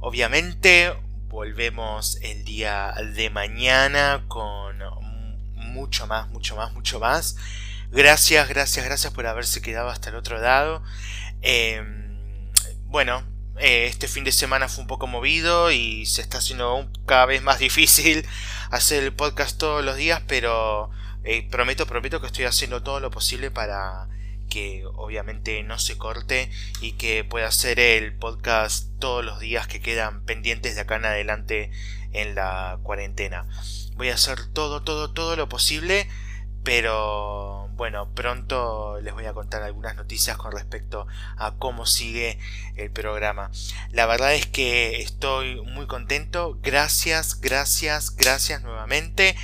Obviamente 0.00 0.92
volvemos 1.28 2.18
el 2.22 2.44
día 2.44 2.92
de 3.14 3.30
mañana 3.30 4.24
con 4.26 4.82
mucho 5.72 6.06
más, 6.06 6.28
mucho 6.28 6.56
más, 6.56 6.72
mucho 6.72 7.00
más. 7.00 7.36
Gracias, 7.90 8.48
gracias, 8.48 8.84
gracias 8.84 9.12
por 9.12 9.26
haberse 9.26 9.60
quedado 9.62 9.88
hasta 9.88 10.10
el 10.10 10.16
otro 10.16 10.38
lado. 10.38 10.82
Em, 11.40 12.18
bueno, 12.86 13.24
eh, 13.58 13.86
este 13.86 14.08
fin 14.08 14.24
de 14.24 14.32
semana 14.32 14.68
fue 14.68 14.82
un 14.82 14.88
poco 14.88 15.06
movido 15.06 15.70
y 15.70 16.06
se 16.06 16.22
está 16.22 16.38
haciendo 16.38 16.90
cada 17.06 17.26
vez 17.26 17.42
más 17.42 17.58
difícil 17.68 18.26
hacer 18.70 19.02
el 19.02 19.12
podcast 19.12 19.58
todos 19.58 19.84
los 19.84 19.96
días, 19.96 20.22
pero 20.26 20.90
eh, 21.24 21.48
prometo, 21.50 21.86
prometo 21.86 22.20
que 22.20 22.26
estoy 22.28 22.44
haciendo 22.44 22.82
todo 22.82 23.00
lo 23.00 23.10
posible 23.10 23.50
para 23.50 24.08
que 24.48 24.84
obviamente 24.94 25.62
no 25.62 25.78
se 25.78 25.96
corte 25.96 26.50
y 26.82 26.92
que 26.92 27.24
pueda 27.24 27.48
hacer 27.48 27.80
el 27.80 28.14
podcast 28.14 28.88
todos 28.98 29.24
los 29.24 29.40
días 29.40 29.66
que 29.66 29.80
quedan 29.80 30.24
pendientes 30.24 30.74
de 30.74 30.82
acá 30.82 30.96
en 30.96 31.06
adelante 31.06 31.70
en 32.12 32.34
la 32.34 32.78
cuarentena 32.82 33.46
voy 34.02 34.10
a 34.10 34.14
hacer 34.14 34.46
todo, 34.46 34.82
todo, 34.82 35.12
todo 35.12 35.36
lo 35.36 35.48
posible, 35.48 36.08
pero 36.64 37.68
bueno, 37.74 38.12
pronto 38.16 38.98
les 39.00 39.14
voy 39.14 39.26
a 39.26 39.32
contar 39.32 39.62
algunas 39.62 39.94
noticias 39.94 40.36
con 40.36 40.50
respecto 40.50 41.06
a 41.36 41.52
cómo 41.52 41.86
sigue 41.86 42.40
el 42.74 42.90
programa. 42.90 43.52
La 43.92 44.06
verdad 44.06 44.34
es 44.34 44.44
que 44.46 45.00
estoy 45.00 45.60
muy 45.60 45.86
contento, 45.86 46.58
gracias, 46.64 47.40
gracias, 47.40 48.16
gracias 48.16 48.62
nuevamente. 48.62 49.36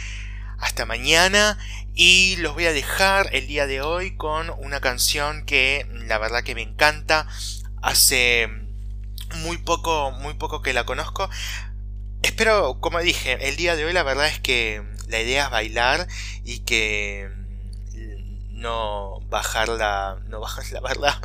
Hasta 0.59 0.87
mañana 0.87 1.57
y 1.95 2.35
los 2.39 2.55
voy 2.55 2.67
a 2.67 2.73
dejar 2.73 3.33
el 3.37 3.47
día 3.47 3.69
de 3.69 3.81
hoy 3.81 4.17
con 4.17 4.51
una 4.59 4.81
canción 4.81 5.47
que 5.47 5.87
la 6.09 6.19
verdad 6.19 6.43
que 6.43 6.57
me 6.57 6.63
encanta. 6.63 7.29
Hace 7.81 8.49
muy 9.37 9.59
poco, 9.59 10.11
muy 10.11 10.35
poco 10.35 10.63
que 10.63 10.73
la 10.73 10.85
conozco, 10.85 11.31
Espero, 12.23 12.81
como 12.81 13.01
dije, 13.01 13.49
el 13.49 13.57
día 13.57 13.77
de 13.77 13.85
hoy 13.85 13.93
la 13.93 14.03
verdad 14.03 14.27
es 14.27 14.41
que 14.41 14.83
la 15.09 15.21
idea 15.21 15.45
es 15.45 15.51
bailar 15.51 16.09
y 16.45 16.61
que 16.61 17.31
mm, 17.95 18.61
no 18.61 19.21
bajarla, 19.29 20.21
no 20.27 20.41
bajar 20.41 20.65
la 20.73 20.81
verdad, 20.81 21.17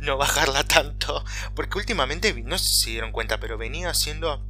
no 0.00 0.16
bajarla 0.16 0.64
tanto, 0.64 1.24
porque 1.54 1.78
últimamente, 1.78 2.32
no 2.44 2.58
sé 2.58 2.64
si 2.64 2.80
se 2.84 2.90
dieron 2.90 3.12
cuenta, 3.12 3.38
pero 3.40 3.58
venía 3.58 3.90
haciendo 3.90 4.42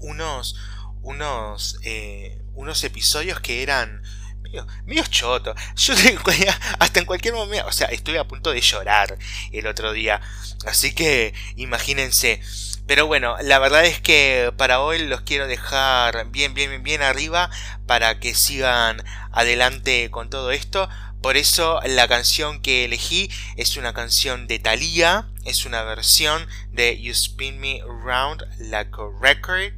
unos, 0.00 0.56
unos, 1.02 1.78
eh, 1.82 2.42
unos 2.54 2.82
episodios 2.84 3.40
que 3.40 3.62
eran 3.62 4.02
medio, 4.40 4.66
medio 4.86 5.04
chotos. 5.04 5.60
Yo 5.76 5.94
hasta 6.78 7.00
en 7.00 7.06
cualquier 7.06 7.34
momento, 7.34 7.66
o 7.66 7.72
sea, 7.72 7.88
estuve 7.88 8.18
a 8.18 8.24
punto 8.24 8.50
de 8.50 8.62
llorar 8.62 9.18
el 9.52 9.66
otro 9.66 9.92
día, 9.92 10.20
así 10.66 10.94
que 10.94 11.34
imagínense. 11.56 12.40
Pero 12.86 13.06
bueno, 13.06 13.36
la 13.40 13.58
verdad 13.58 13.86
es 13.86 14.00
que 14.00 14.52
para 14.58 14.80
hoy 14.80 15.06
los 15.06 15.22
quiero 15.22 15.46
dejar 15.46 16.30
bien, 16.30 16.52
bien, 16.52 16.82
bien 16.82 17.00
arriba 17.00 17.50
para 17.86 18.20
que 18.20 18.34
sigan 18.34 19.02
adelante 19.32 20.10
con 20.10 20.28
todo 20.28 20.50
esto. 20.50 20.90
Por 21.22 21.38
eso 21.38 21.80
la 21.86 22.06
canción 22.08 22.60
que 22.60 22.84
elegí 22.84 23.30
es 23.56 23.78
una 23.78 23.94
canción 23.94 24.46
de 24.46 24.58
Thalía, 24.58 25.26
es 25.46 25.64
una 25.64 25.82
versión 25.82 26.46
de 26.72 27.00
You 27.00 27.12
Spin 27.12 27.58
Me 27.58 27.80
Around 27.80 28.44
Like 28.58 28.92
a 28.98 29.18
Record 29.18 29.72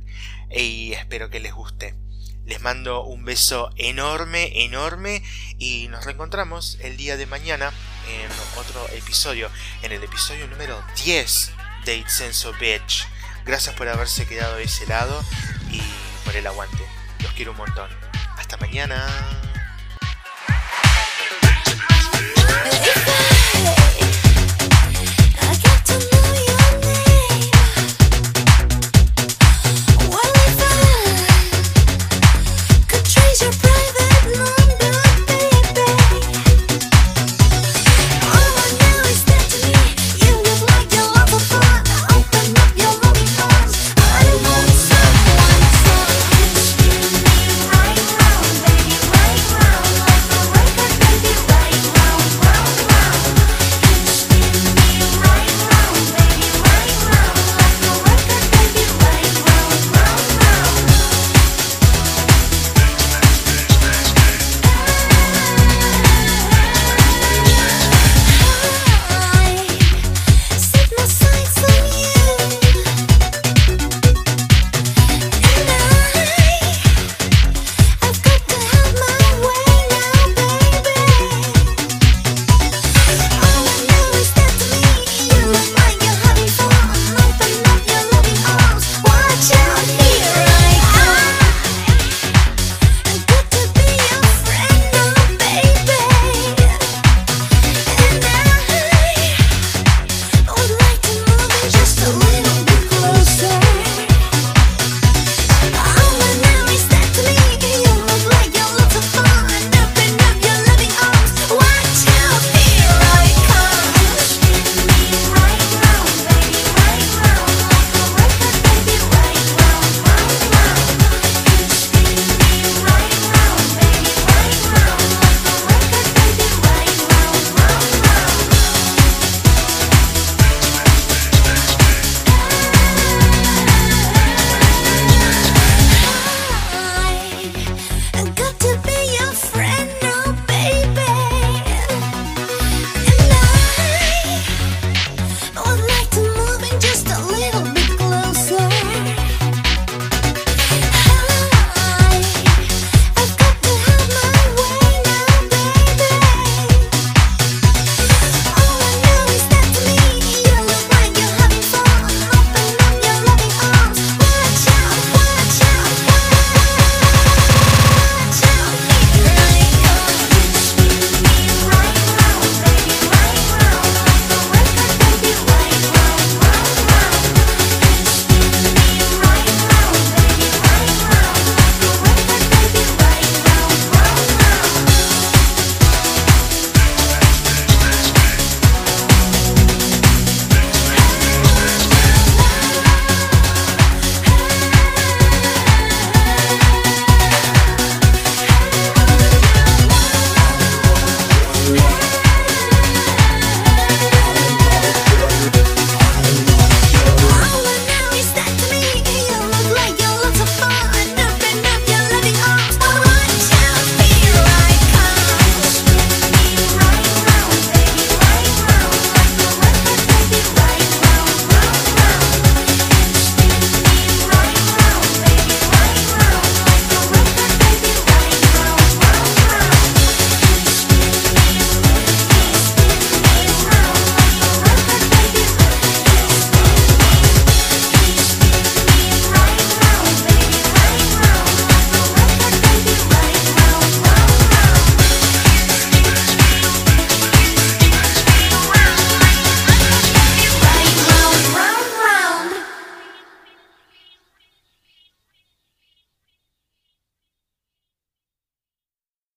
y 0.51 0.93
espero 0.95 1.31
que 1.31 1.39
les 1.39 1.55
guste. 1.55 1.95
Les 2.45 2.61
mando 2.61 3.05
un 3.05 3.25
beso 3.25 3.71
enorme, 3.77 4.65
enorme 4.65 5.23
y 5.59 5.87
nos 5.89 6.05
reencontramos 6.05 6.79
el 6.81 6.97
día 6.97 7.17
de 7.17 7.27
mañana 7.27 7.73
en 8.09 8.59
otro 8.59 8.89
episodio, 8.97 9.49
en 9.83 9.93
el 9.93 10.03
episodio 10.03 10.49
número 10.49 10.83
10 11.05 11.56
de 11.87 11.97
It's 11.99 12.15
Senso 12.15 12.53
Bitch. 12.55 13.07
Gracias 13.45 13.75
por 13.77 13.89
haberse 13.89 14.27
quedado 14.27 14.57
de 14.57 14.65
ese 14.65 14.87
lado 14.87 15.25
y 15.71 15.81
por 16.25 16.35
el 16.35 16.47
aguante. 16.47 16.85
Los 17.21 17.33
quiero 17.33 17.53
un 17.53 17.59
montón. 17.59 17.89
Hasta 18.37 18.57
mañana. 18.57 19.07